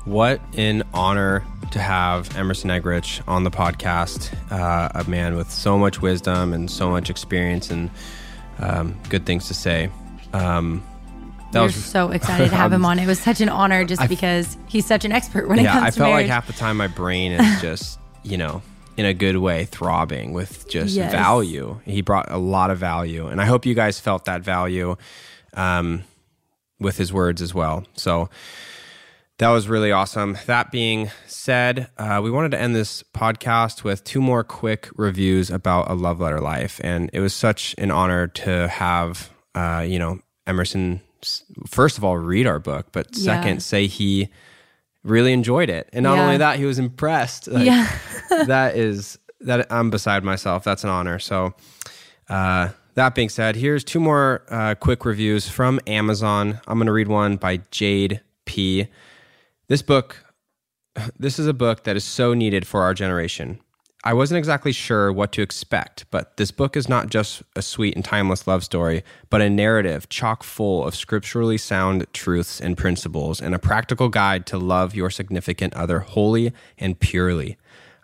[0.05, 4.33] What an honor to have Emerson Eggerichs on the podcast.
[4.51, 7.89] Uh, a man with so much wisdom and so much experience and
[8.59, 9.89] um, good things to say.
[10.33, 10.83] Um,
[11.51, 12.99] that We're was so excited to have him on.
[12.99, 15.89] It was such an honor just because he's such an expert when it comes I
[15.89, 15.99] to marriage.
[15.99, 18.61] Yeah, I felt like half the time my brain is just you know
[18.97, 21.11] in a good way throbbing with just Yes.
[21.11, 21.79] value.
[21.85, 24.95] He brought a lot of value, and I hope you guys felt that value
[25.53, 26.03] um,
[26.79, 27.85] with his words as well.
[27.95, 28.29] So.
[29.41, 30.37] That was really awesome.
[30.45, 35.49] That being said, uh, we wanted to end this podcast with two more quick reviews
[35.49, 39.97] about a love letter life, and it was such an honor to have, uh, you
[39.97, 41.01] know, Emerson.
[41.65, 43.59] First of all, read our book, but second, Yeah.
[43.61, 44.29] say he
[45.03, 46.23] really enjoyed it, and not Yeah.
[46.23, 47.47] only that, he was impressed.
[47.47, 47.91] Like, yeah.
[48.45, 50.63] that is that I'm beside myself.
[50.63, 51.17] That's an honor.
[51.17, 51.55] So,
[52.29, 56.61] uh, that being said, here's two more uh, quick reviews from Amazon.
[56.67, 58.87] I'm going to read one by Jade P.
[59.71, 60.25] This book,
[61.17, 63.61] this is a book that is so needed for our generation.
[64.03, 67.95] I wasn't exactly sure what to expect, but this book is not just a sweet
[67.95, 73.39] and timeless love story, but a narrative chock full of scripturally sound truths and principles
[73.39, 77.55] and a practical guide to love your significant other wholly and purely.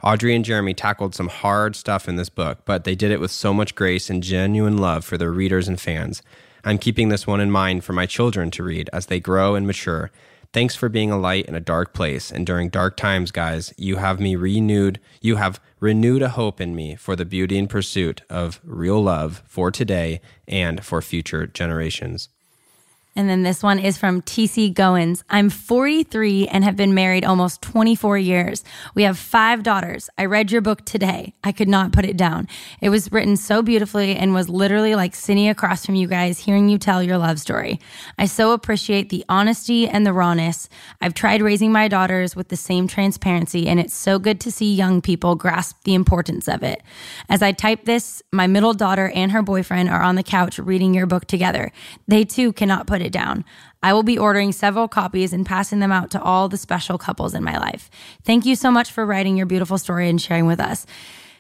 [0.02, 3.32] Audrey and Jeremy tackled some hard stuff in this book, but they did it with
[3.32, 6.22] so much grace and genuine love for their readers and fans.
[6.64, 9.68] I'm keeping this one in mind for my children to read as they grow and
[9.68, 10.12] mature.
[10.54, 12.32] Thanks for being a light in a dark place.
[12.32, 15.00] And during dark times, guys, you have me renewed.
[15.22, 19.44] You have renewed a hope in me for the beauty and pursuit of real love
[19.46, 22.30] for today and for future generations.
[23.18, 25.24] And then this one is from TC Goins.
[25.28, 28.64] I'm 43 and have been married almost 24 years.
[28.94, 30.08] We have five daughters.
[30.20, 31.34] I read your book today.
[31.44, 32.48] I could not put it down.
[32.80, 36.70] It was written so beautifully and was literally like sitting across from you guys, hearing
[36.70, 37.80] you tell your love story.
[38.20, 40.70] I so appreciate the honesty and the rawness.
[41.02, 44.76] I've tried raising my daughters with the same transparency, and it's so good to see
[44.76, 46.84] young people grasp the importance of it.
[47.30, 50.94] As I type this, my middle daughter and her boyfriend are on the couch reading
[50.94, 51.72] your book together.
[52.08, 53.46] They too cannot put it down.
[53.84, 57.34] I will be ordering several copies and passing them out to all the special couples
[57.34, 57.90] in my life.
[58.24, 60.86] Thank you so much for writing your beautiful story and sharing with us.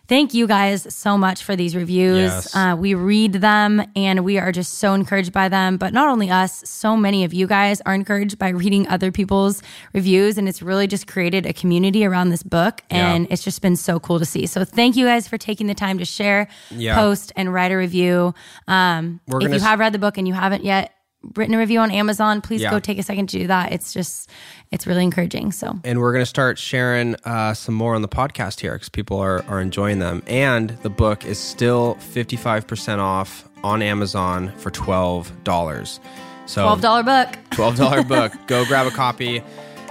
[0.07, 2.31] Thank you guys so much for these reviews.
[2.31, 2.55] Yes.
[2.55, 5.75] Uh, we read them and we are just so encouraged by them.
[5.75, 9.61] But not only us, so many of you guys are encouraged by reading other people's
[9.91, 10.37] reviews.
[10.37, 12.83] And it's really just created a community around this book.
[12.89, 13.33] And Yeah.
[13.33, 14.45] it's just been so cool to see.
[14.45, 16.95] So thank you guys for taking the time to share, Yeah.
[16.95, 18.33] post, and write a review.
[18.65, 20.93] Um, if you have read the book and you haven't yet
[21.35, 22.71] written a review on Amazon, please Yeah.
[22.71, 23.71] go take a second to do that.
[23.71, 24.29] It's just,
[24.71, 25.51] it's really encouraging.
[25.51, 28.89] So And we're going to start sharing uh, some more on the podcast here because
[28.89, 30.23] people are, are enjoying them.
[30.27, 35.99] And the book is still 55% off on Amazon for $12.
[36.45, 37.37] So Twelve dollar book.
[37.51, 38.31] twelve dollar book.
[38.47, 39.41] Go grab a copy.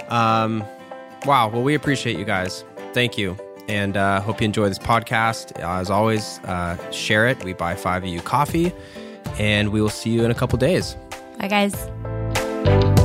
[0.09, 0.63] Um,
[1.23, 1.49] wow.
[1.49, 2.63] Well, we appreciate you guys.
[2.93, 3.37] Thank you,
[3.67, 5.51] and uh, hope you enjoy this podcast.
[5.59, 7.43] As always, uh, share it.
[7.43, 8.73] We buy five of you coffee,
[9.37, 10.97] and we will see you in a couple days.
[11.39, 12.96] Bye, guys.